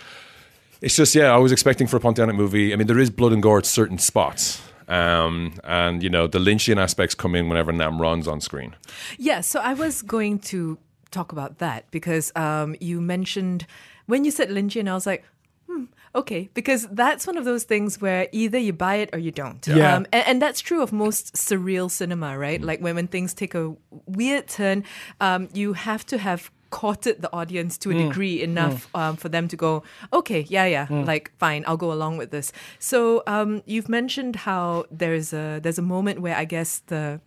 It's 0.81 0.95
just 0.95 1.13
yeah, 1.15 1.33
I 1.33 1.37
was 1.37 1.51
expecting 1.51 1.87
for 1.87 1.97
a 1.97 1.99
Pontianak 1.99 2.35
movie. 2.35 2.71
I 2.71 2.75
mean, 2.75 2.87
there 2.87 2.99
is 2.99 3.09
blood 3.09 3.33
and 3.33 3.41
gore 3.41 3.57
at 3.57 3.65
certain 3.65 3.97
spots. 3.97 4.61
Um, 4.87 5.55
and 5.65 6.01
you 6.01 6.09
know 6.09 6.27
the 6.27 6.39
Lynchian 6.39 6.77
aspects 6.81 7.13
come 7.13 7.35
in 7.35 7.49
whenever 7.49 7.73
Nam 7.73 8.01
Ron's 8.01 8.27
on 8.27 8.39
screen. 8.39 8.75
Yeah, 9.17 9.41
so 9.41 9.59
I 9.59 9.73
was 9.73 10.01
going 10.01 10.39
to 10.39 10.77
talk 11.11 11.31
about 11.31 11.57
that 11.57 11.89
because 11.91 12.31
um, 12.35 12.75
you 12.79 13.01
mentioned 13.01 13.65
when 14.07 14.25
you 14.25 14.31
said 14.31 14.49
Lynchian, 14.49 14.89
I 14.89 14.93
was 14.93 15.05
like, 15.05 15.23
hmm, 15.67 15.85
okay, 16.15 16.49
because 16.53 16.87
that's 16.91 17.27
one 17.27 17.37
of 17.37 17.45
those 17.45 17.63
things 17.65 18.01
where 18.01 18.27
either 18.31 18.57
you 18.57 18.73
buy 18.73 18.95
it 18.95 19.09
or 19.13 19.19
you 19.19 19.31
don't. 19.31 19.65
Yeah. 19.67 19.95
Um, 19.95 20.05
and, 20.11 20.27
and 20.27 20.41
that's 20.41 20.59
true 20.61 20.81
of 20.81 20.91
most 20.91 21.35
surreal 21.35 21.91
cinema, 21.91 22.37
right? 22.37 22.61
Like 22.61 22.79
when, 22.81 22.95
when 22.95 23.07
things 23.07 23.33
take 23.33 23.53
a 23.53 23.75
weird 24.05 24.47
turn, 24.47 24.83
um, 25.21 25.49
you 25.53 25.73
have 25.73 26.05
to 26.07 26.17
have 26.17 26.49
courted 26.69 27.21
the 27.21 27.31
audience 27.31 27.77
to 27.77 27.91
a 27.91 27.93
degree 27.93 28.41
enough 28.41 28.89
um, 28.93 29.15
for 29.15 29.29
them 29.29 29.47
to 29.47 29.55
go, 29.55 29.83
okay, 30.11 30.45
yeah, 30.49 30.65
yeah, 30.65 30.85
like 30.89 31.31
fine, 31.37 31.63
I'll 31.65 31.77
go 31.77 31.93
along 31.93 32.17
with 32.17 32.31
this. 32.31 32.51
So 32.77 33.23
um, 33.25 33.61
you've 33.65 33.87
mentioned 33.87 34.35
how 34.35 34.83
there's 34.91 35.31
a 35.31 35.59
there's 35.63 35.79
a 35.79 35.81
moment 35.81 36.19
where 36.19 36.35
I 36.35 36.43
guess 36.43 36.79
the 36.87 37.21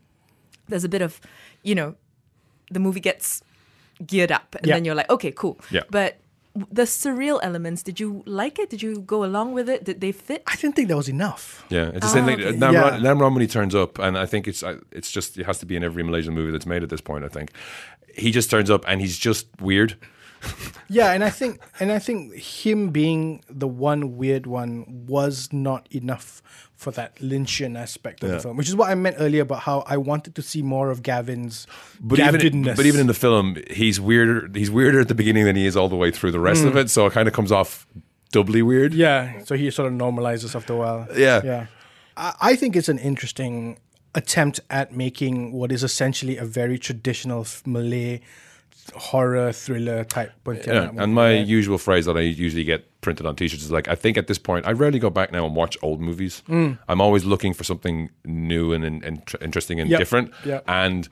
there's 0.69 0.85
a 0.85 0.90
bit 0.90 1.01
of, 1.01 1.21
you 1.62 1.75
know, 1.75 1.95
the 2.71 2.81
movie 2.81 3.01
gets 3.01 3.43
geared 4.07 4.31
up, 4.31 4.55
and 4.57 4.66
Yeah. 4.66 4.75
then 4.75 4.85
you're 4.85 4.95
like, 4.95 5.09
okay, 5.11 5.33
cool. 5.33 5.59
Yeah. 5.71 5.85
But 5.90 6.19
the 6.55 6.83
surreal 6.83 7.39
elements, 7.43 7.83
did 7.83 8.01
you 8.01 8.23
like 8.27 8.59
it? 8.59 8.71
Did 8.71 8.83
you 8.83 9.01
go 9.01 9.25
along 9.25 9.53
with 9.53 9.69
it? 9.69 9.85
Did 9.85 10.01
they 10.01 10.13
fit? 10.13 10.43
I 10.47 10.57
didn't 10.57 10.75
think 10.77 10.89
that 10.89 10.97
was 10.97 11.09
enough. 11.09 11.65
Yeah, 11.69 11.91
it's 11.95 12.01
the 12.01 12.09
same 12.09 12.25
thing. 12.27 12.41
Ah, 12.41 12.49
okay. 12.49 12.57
Nam, 12.59 12.75
Yeah. 12.75 12.99
Nam 12.99 13.21
Ron 13.21 13.35
when 13.35 13.41
he 13.41 13.47
turns 13.47 13.75
up, 13.75 13.99
and 13.99 14.19
I 14.19 14.27
think 14.27 14.49
it's 14.49 14.63
uh, 14.63 14.79
it's 14.91 15.11
just 15.11 15.39
it 15.39 15.47
has 15.47 15.59
to 15.61 15.67
be 15.67 15.77
in 15.77 15.85
every 15.85 16.03
Malaysian 16.03 16.35
movie 16.35 16.51
that's 16.51 16.67
made 16.67 16.83
at 16.83 16.89
this 16.91 17.01
point. 17.01 17.25
I 17.25 17.29
think 17.29 17.53
he 18.15 18.31
just 18.33 18.51
turns 18.51 18.71
up 18.71 18.85
and 18.89 19.01
he's 19.01 19.17
just 19.17 19.47
weird. 19.61 19.97
Yeah, 20.92 21.12
and 21.12 21.22
I 21.22 21.31
think 21.31 21.61
and 21.79 21.92
I 21.92 22.00
think 22.00 22.35
him 22.35 22.90
being 22.90 23.44
the 23.48 23.68
one 23.68 24.16
weird 24.16 24.46
one 24.46 25.07
was 25.07 25.48
not 25.53 25.87
enough 25.92 26.42
for 26.74 26.90
that 26.90 27.14
Lynchian 27.16 27.79
aspect 27.79 28.24
of 28.24 28.29
Yeah. 28.29 28.35
the 28.37 28.42
film, 28.42 28.57
which 28.57 28.68
is 28.68 28.74
what 28.74 28.90
I 28.90 28.96
meant 28.96 29.16
earlier 29.20 29.42
about 29.42 29.61
how 29.61 29.85
I 29.87 29.96
wanted 29.98 30.35
to 30.35 30.42
see 30.42 30.62
more 30.62 30.90
of 30.90 31.05
Gavin's 31.05 31.68
But 32.00 32.18
even, 32.18 32.40
Gavinness. 32.40 32.76
but 32.76 32.87
even 32.87 33.00
in 33.00 33.07
the 33.07 33.14
film, 33.14 33.57
he's 33.70 34.00
weirder. 34.00 34.50
He's 34.53 34.70
weirder 34.70 34.98
at 34.98 35.07
the 35.07 35.14
beginning 35.14 35.44
than 35.44 35.55
he 35.55 35.64
is 35.64 35.76
all 35.76 35.88
the 35.88 35.94
way 35.94 36.11
through 36.11 36.33
the 36.33 36.40
rest 36.40 36.64
of 36.64 36.72
mm. 36.72 36.81
it. 36.81 36.90
So 36.90 37.07
it 37.07 37.12
kind 37.12 37.29
of 37.29 37.35
comes 37.35 37.53
off 37.53 37.87
doubly 38.33 38.62
weird. 38.62 38.92
yeah, 38.92 39.44
so 39.44 39.55
he 39.55 39.70
sort 39.70 39.92
of 39.92 39.98
normalizes 39.98 40.57
after 40.57 40.72
a 40.72 40.76
while. 40.76 41.07
Yeah. 41.16 41.40
yeah. 41.44 41.66
I, 42.16 42.35
I 42.40 42.57
think 42.57 42.74
it's 42.74 42.88
an 42.88 42.98
interesting 42.98 43.79
attempt 44.16 44.59
at 44.70 44.92
making 44.92 45.53
what 45.53 45.70
is 45.70 45.85
essentially 45.85 46.37
a 46.37 46.44
very 46.44 46.79
traditional 46.79 47.46
Malay 47.64 48.20
horror 48.95 49.53
thriller 49.53 50.05
type. 50.05 50.33
Yeah, 50.66 50.90
and 50.97 51.14
my 51.14 51.33
usual 51.33 51.79
phrase 51.79 52.07
that 52.07 52.16
I 52.16 52.21
usually 52.21 52.64
get 52.64 52.87
printed 53.01 53.27
on 53.27 53.37
T-shirts 53.37 53.62
is 53.62 53.71
like, 53.71 53.88
I 53.88 53.95
think 53.95 54.16
at 54.19 54.27
this 54.27 54.38
point, 54.38 54.66
I 54.66 54.73
rarely 54.73 54.99
go 54.99 55.11
back 55.11 55.33
now 55.33 55.47
and 55.47 55.55
watch 55.57 55.77
old 55.83 56.01
movies. 56.01 56.43
Mm. 56.49 56.79
I'm 56.88 57.01
always 57.01 57.25
looking 57.25 57.55
for 57.55 57.64
something 57.64 58.11
new 58.25 58.73
and, 58.73 58.85
and, 58.85 59.03
and 59.05 59.27
tr- 59.27 59.37
interesting 59.40 59.81
and 59.81 59.88
Yep, 59.90 59.99
different. 59.99 60.33
yep. 60.45 60.64
And 60.66 61.09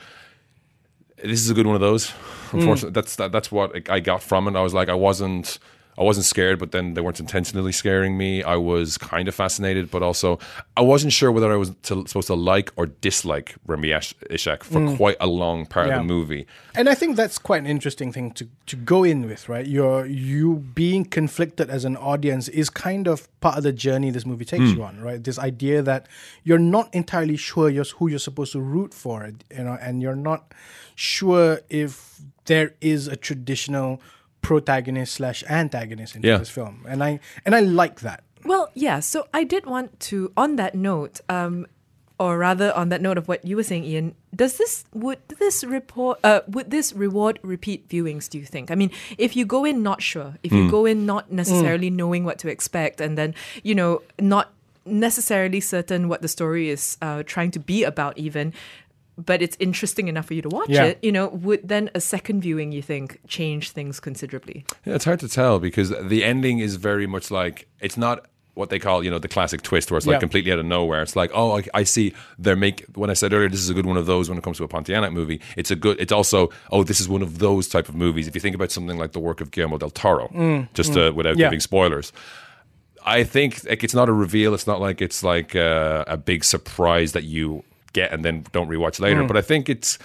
this 1.23 1.41
is 1.41 1.51
a 1.51 1.55
good 1.55 1.67
one 1.67 1.75
of 1.75 1.81
those. 1.81 2.09
Mm. 2.51 2.61
Unfortunately, 2.61 2.91
that's 2.93 3.17
that, 3.17 3.33
that's 3.33 3.51
what 3.51 3.89
I 3.91 4.01
got 4.01 4.23
from 4.23 4.49
it. 4.49 4.57
I 4.57 4.63
was 4.63 4.75
like, 4.75 4.89
I 4.89 4.95
wasn't. 4.95 5.59
I 5.99 6.03
wasn't 6.03 6.27
scared, 6.27 6.61
but 6.61 6.71
then 6.71 6.95
they 6.95 7.01
weren't 7.01 7.19
intentionally 7.19 7.73
scaring 7.73 8.17
me. 8.17 8.43
I 8.45 8.55
was 8.55 8.97
kind 8.97 9.27
of 9.27 9.35
fascinated, 9.35 9.91
but 9.91 10.03
also 10.03 10.39
I 10.77 10.83
wasn't 10.83 11.13
sure 11.13 11.33
whether 11.33 11.53
I 11.53 11.57
was 11.57 11.71
to, 11.85 12.07
supposed 12.07 12.29
to 12.29 12.35
like 12.35 12.71
or 12.77 12.87
dislike 12.87 13.57
Remy 13.67 13.91
Ishak 13.91 14.63
for 14.63 14.81
mm. 14.81 14.97
quite 14.97 15.17
a 15.21 15.27
long 15.27 15.67
part 15.67 15.89
Yeah. 15.89 15.97
of 15.97 16.03
the 16.03 16.07
movie. 16.07 16.47
And 16.77 16.89
I 16.89 16.95
think 16.95 17.17
that's 17.17 17.39
quite 17.39 17.61
an 17.61 17.67
interesting 17.67 18.13
thing 18.13 18.31
to, 18.33 18.47
to 18.67 18.77
go 18.77 19.03
in 19.03 19.27
with, 19.27 19.49
right? 19.49 19.67
You're 19.67 20.07
you 20.07 20.57
being 20.75 21.05
conflicted 21.05 21.69
as 21.69 21.85
an 21.85 21.97
audience 21.97 22.47
is 22.49 22.71
kind 22.71 23.09
of 23.09 23.29
part 23.41 23.57
of 23.57 23.65
the 23.65 23.73
journey 23.73 24.11
this 24.11 24.25
movie 24.25 24.45
takes 24.45 24.71
hmm. 24.71 24.77
you 24.77 24.85
on, 24.85 25.01
right? 25.01 25.23
This 25.23 25.39
idea 25.39 25.83
that 25.83 26.07
you're 26.45 26.59
not 26.59 26.95
entirely 26.95 27.37
sure 27.37 27.69
you're, 27.69 27.85
who 27.97 28.09
you're 28.09 28.21
supposed 28.21 28.53
to 28.53 28.61
root 28.61 28.95
for, 28.95 29.33
you 29.51 29.65
know, 29.65 29.77
and 29.81 30.01
you're 30.01 30.15
not 30.15 30.55
sure 30.95 31.61
if 31.69 32.21
there 32.45 32.75
is 32.81 33.09
a 33.09 33.17
traditional 33.17 34.01
protagonist 34.43 35.15
slash 35.15 35.45
antagonist 35.49 36.17
in 36.17 36.23
Yeah. 36.23 36.39
this 36.39 36.51
film, 36.51 36.85
and 36.89 37.03
I 37.03 37.21
and 37.45 37.55
I 37.55 37.61
like 37.61 38.01
that. 38.01 38.23
Well, 38.45 38.71
yeah. 38.75 39.01
So 39.01 39.27
I 39.35 39.45
did 39.45 39.67
want 39.67 39.99
to, 40.11 40.33
on 40.37 40.57
that 40.57 40.75
note, 40.75 41.21
um, 41.29 41.67
or 42.21 42.39
rather 42.39 42.73
on 42.75 42.89
that 42.89 43.01
note 43.03 43.19
of 43.19 43.27
what 43.29 43.45
you 43.45 43.57
were 43.57 43.63
saying, 43.65 43.85
Iain. 43.85 44.15
Does 44.35 44.57
this 44.59 44.85
would 44.95 45.19
this 45.39 45.65
report 45.65 46.19
uh, 46.25 46.41
would 46.49 46.71
this 46.71 46.93
reward 46.93 47.39
repeat 47.43 47.89
viewings? 47.89 48.29
Do 48.29 48.39
you 48.39 48.45
think? 48.47 48.71
I 48.71 48.75
mean, 48.75 48.91
if 49.19 49.35
you 49.37 49.45
go 49.45 49.65
in 49.65 49.83
not 49.83 50.03
sure, 50.03 50.35
if 50.43 50.53
you 50.53 50.71
go 50.71 50.87
in 50.87 51.05
not 51.07 51.31
necessarily 51.33 51.91
knowing 51.91 52.25
what 52.25 52.39
to 52.39 52.49
expect, 52.49 53.01
and 53.01 53.19
then 53.19 53.35
you 53.63 53.75
know 53.75 54.03
not 54.21 54.53
necessarily 54.85 55.61
certain 55.61 56.09
what 56.09 56.23
the 56.23 56.29
story 56.29 56.71
is 56.71 56.97
uh, 57.03 57.23
trying 57.27 57.51
to 57.53 57.59
be 57.61 57.85
about, 57.85 58.17
even. 58.19 58.53
But 59.19 59.43
it's 59.43 59.57
interesting 59.59 60.07
enough 60.07 60.27
for 60.27 60.35
you 60.35 60.43
to 60.43 60.49
watch 60.49 60.69
Yeah. 60.71 60.85
it. 60.85 60.99
You 61.03 61.11
know, 61.13 61.27
would 61.29 61.67
then 61.69 61.91
a 61.95 62.01
second 62.01 62.41
viewing 62.41 62.71
you 62.71 62.83
think 62.83 63.19
change 63.27 63.71
things 63.73 63.99
considerably? 64.01 64.65
Yeah, 64.87 64.95
it's 64.95 65.05
hard 65.05 65.19
to 65.21 65.29
tell 65.29 65.59
because 65.59 65.93
the 66.01 66.23
ending 66.23 66.61
is 66.61 66.77
very 66.77 67.07
much 67.07 67.31
like 67.31 67.67
it's 67.81 67.97
not 67.97 68.27
what 68.55 68.71
they 68.71 68.79
call 68.81 69.05
you 69.05 69.11
know 69.11 69.21
the 69.21 69.29
classic 69.29 69.63
twist 69.63 69.89
where 69.91 69.99
it's 69.99 70.07
like 70.07 70.15
Yeah. 70.15 70.21
completely 70.21 70.53
out 70.53 70.59
of 70.61 70.67
nowhere. 70.67 71.03
It's 71.03 71.15
like 71.17 71.31
oh 71.35 71.59
I, 71.59 71.63
I 71.75 71.83
see 71.85 72.13
they're 72.39 72.57
make 72.57 72.85
when 72.95 73.09
I 73.11 73.13
said 73.15 73.33
earlier 73.33 73.49
this 73.49 73.61
is 73.61 73.71
a 73.71 73.75
good 73.75 73.87
one 73.87 73.97
of 73.97 74.07
those 74.07 74.29
when 74.29 74.39
it 74.39 74.43
comes 74.45 74.57
to 74.59 74.65
a 74.65 74.69
Pontianak 74.69 75.13
movie. 75.13 75.41
It's 75.57 75.71
a 75.71 75.77
good. 75.77 76.01
It's 76.01 76.13
also 76.13 76.51
oh 76.73 76.83
this 76.85 77.01
is 77.01 77.09
one 77.09 77.23
of 77.23 77.39
those 77.39 77.69
type 77.69 77.89
of 77.89 77.95
movies. 77.97 78.27
If 78.29 78.35
you 78.35 78.41
think 78.41 78.55
about 78.57 78.71
something 78.73 78.99
like 78.99 79.13
the 79.13 79.21
work 79.21 79.41
of 79.41 79.51
Guillermo 79.51 79.79
del 79.79 79.91
Toro, 79.91 80.29
just 80.75 80.97
uh, 80.97 81.13
without 81.15 81.37
Yeah. 81.37 81.47
giving 81.47 81.61
spoilers. 81.61 82.13
I 83.05 83.25
think 83.25 83.65
like 83.69 83.83
it's 83.85 83.95
not 83.95 84.09
a 84.09 84.13
reveal. 84.13 84.55
It's 84.55 84.67
not 84.67 84.81
like 84.81 85.01
it's 85.01 85.23
like 85.23 85.55
uh, 85.57 86.05
a 86.09 86.17
big 86.17 86.45
surprise 86.45 87.13
that 87.13 87.25
you 87.25 87.63
get 87.93 88.13
and 88.13 88.25
then 88.25 88.45
don't 88.53 88.69
rewatch 88.69 89.01
later. 89.01 89.23
Mm. 89.23 89.29
But 89.29 89.37
I 89.37 89.43
think 89.43 89.69
it's 89.69 89.99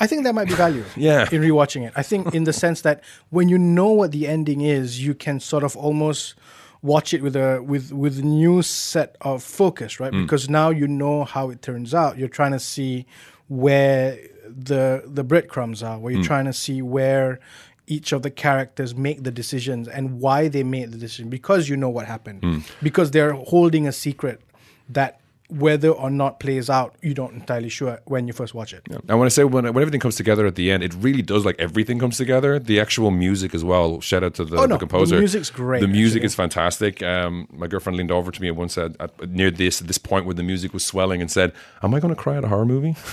I 0.00 0.06
think 0.06 0.24
that 0.24 0.34
might 0.34 0.48
be 0.48 0.54
value 0.54 0.84
Yeah. 0.96 1.28
in 1.32 1.42
rewatching 1.42 1.86
it. 1.86 1.92
I 1.96 2.02
think 2.02 2.34
in 2.34 2.44
the 2.44 2.52
sense 2.52 2.82
that 2.82 3.02
when 3.30 3.48
you 3.48 3.58
know 3.58 3.90
what 3.90 4.12
the 4.12 4.26
ending 4.26 4.60
is, 4.60 5.04
you 5.04 5.14
can 5.14 5.40
sort 5.40 5.64
of 5.64 5.76
almost 5.76 6.34
watch 6.82 7.12
it 7.12 7.22
with 7.22 7.34
a 7.34 7.60
with 7.62 7.92
with 7.92 8.18
a 8.18 8.22
new 8.22 8.62
set 8.62 9.16
of 9.20 9.42
focus, 9.42 9.98
right? 10.00 10.12
Mm. 10.12 10.22
Because 10.22 10.48
now 10.48 10.70
you 10.70 10.86
know 10.86 11.24
how 11.24 11.50
it 11.50 11.62
turns 11.62 11.94
out. 11.94 12.18
You're 12.18 12.28
trying 12.28 12.52
to 12.52 12.60
see 12.60 13.06
where 13.48 14.18
the 14.46 15.02
the 15.06 15.24
breadcrumbs 15.24 15.82
are, 15.82 15.98
where 15.98 16.12
you're 16.12 16.22
mm. 16.22 16.26
trying 16.26 16.44
to 16.44 16.52
see 16.52 16.80
where 16.82 17.40
each 17.88 18.12
of 18.12 18.22
the 18.22 18.30
characters 18.30 18.94
make 18.94 19.24
the 19.24 19.30
decisions 19.30 19.88
and 19.88 20.20
why 20.20 20.46
they 20.46 20.62
made 20.62 20.92
the 20.92 20.98
decision 20.98 21.30
because 21.30 21.70
you 21.70 21.76
know 21.76 21.88
what 21.88 22.06
happened. 22.06 22.62
Because 22.82 23.10
they're 23.12 23.32
holding 23.32 23.86
a 23.86 23.92
secret 23.92 24.42
that 24.90 25.20
whether 25.48 25.88
or 25.88 26.10
not 26.10 26.40
plays 26.40 26.68
out, 26.68 26.94
you 27.00 27.14
don't 27.14 27.32
entirely 27.32 27.68
sure 27.70 28.00
when 28.04 28.26
you 28.26 28.34
first 28.34 28.52
watch 28.54 28.74
it. 28.74 28.82
And 29.08 29.18
when 29.18 29.24
I 29.26 29.28
say 29.28 29.44
when, 29.44 29.64
when 29.64 29.78
everything 29.82 30.00
comes 30.00 30.16
together 30.16 30.46
at 30.46 30.56
the 30.56 30.70
end, 30.70 30.82
it 30.82 30.94
really 30.94 31.22
does 31.22 31.44
like 31.46 31.56
everything 31.58 31.98
comes 31.98 32.18
together. 32.18 32.58
The 32.58 32.78
actual 32.80 33.10
music 33.10 33.54
as 33.54 33.64
well. 33.64 34.00
Shout 34.00 34.22
out 34.22 34.34
to 34.34 34.44
the, 34.44 34.56
Oh, 34.58 34.66
no, 34.66 34.74
the 34.74 34.78
composer. 34.78 35.14
the 35.16 35.20
music's 35.22 35.48
great, 35.50 35.80
The 35.80 35.88
music 35.88 36.18
actually. 36.20 36.26
is 36.26 36.34
fantastic. 36.34 37.02
Um, 37.02 37.48
my 37.50 37.66
girlfriend 37.66 37.96
leaned 37.96 38.10
over 38.10 38.30
to 38.30 38.42
me 38.42 38.48
and 38.48 38.56
once 38.58 38.74
said 38.74 38.96
at, 39.00 39.30
near 39.30 39.50
this 39.50 39.78
this 39.80 39.96
point 39.98 40.26
where 40.26 40.34
the 40.34 40.42
music 40.42 40.74
was 40.74 40.84
swelling 40.84 41.20
and 41.22 41.30
said, 41.30 41.52
"Am 41.82 41.94
I 41.94 42.00
going 42.00 42.14
to 42.14 42.20
cry 42.20 42.36
at 42.36 42.44
a 42.44 42.48
horror 42.48 42.66
movie?" 42.66 42.94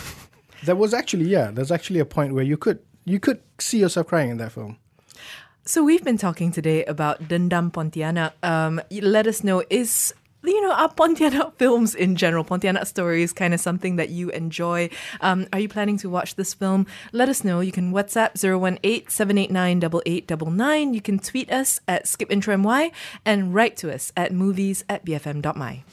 There 0.64 0.76
was 0.76 0.94
actually 0.94 1.26
yeah, 1.26 1.52
there's 1.52 1.72
actually 1.72 2.00
a 2.00 2.06
point 2.06 2.34
where 2.34 2.44
you 2.44 2.58
could 2.58 2.80
you 3.06 3.20
could 3.20 3.40
see 3.60 3.80
yourself 3.80 4.08
crying 4.08 4.30
in 4.32 4.38
that 4.38 4.52
film. 4.52 4.78
So 5.64 5.84
we've 5.84 6.04
been 6.04 6.18
talking 6.18 6.52
today 6.52 6.84
about 6.86 7.28
Dendam 7.28 7.72
Pontianak. 7.72 8.34
Um, 8.44 8.82
let 8.92 9.26
us 9.28 9.44
know 9.44 9.64
is 9.70 10.14
you 10.52 10.62
know 10.62 10.74
are 10.74 10.94
Pontianak 10.94 11.54
films 11.58 11.96
in 11.96 12.16
general, 12.16 12.44
Pontianak 12.44 12.86
stories, 12.88 13.34
kind 13.34 13.54
of 13.54 13.60
something 13.60 13.98
that 13.98 14.10
you 14.10 14.30
enjoy. 14.32 14.90
Um, 15.22 15.46
are 15.54 15.60
you 15.60 15.70
planning 15.70 15.98
to 16.00 16.10
watch 16.10 16.34
this 16.36 16.54
film? 16.54 16.88
Let 17.12 17.30
us 17.30 17.44
know. 17.44 17.60
You 17.60 17.72
can 17.72 17.92
WhatsApp 17.92 18.34
018-789-8899. 18.36 20.94
You 20.94 21.02
can 21.02 21.20
tweet 21.20 21.52
us 21.52 21.80
at 21.88 22.06
skipintromy 22.06 22.92
and 23.26 23.54
write 23.54 23.78
to 23.78 23.94
us 23.94 24.12
at 24.16 24.34
movies 24.34 24.84
at 24.90 25.06
bfm.my. 25.06 25.84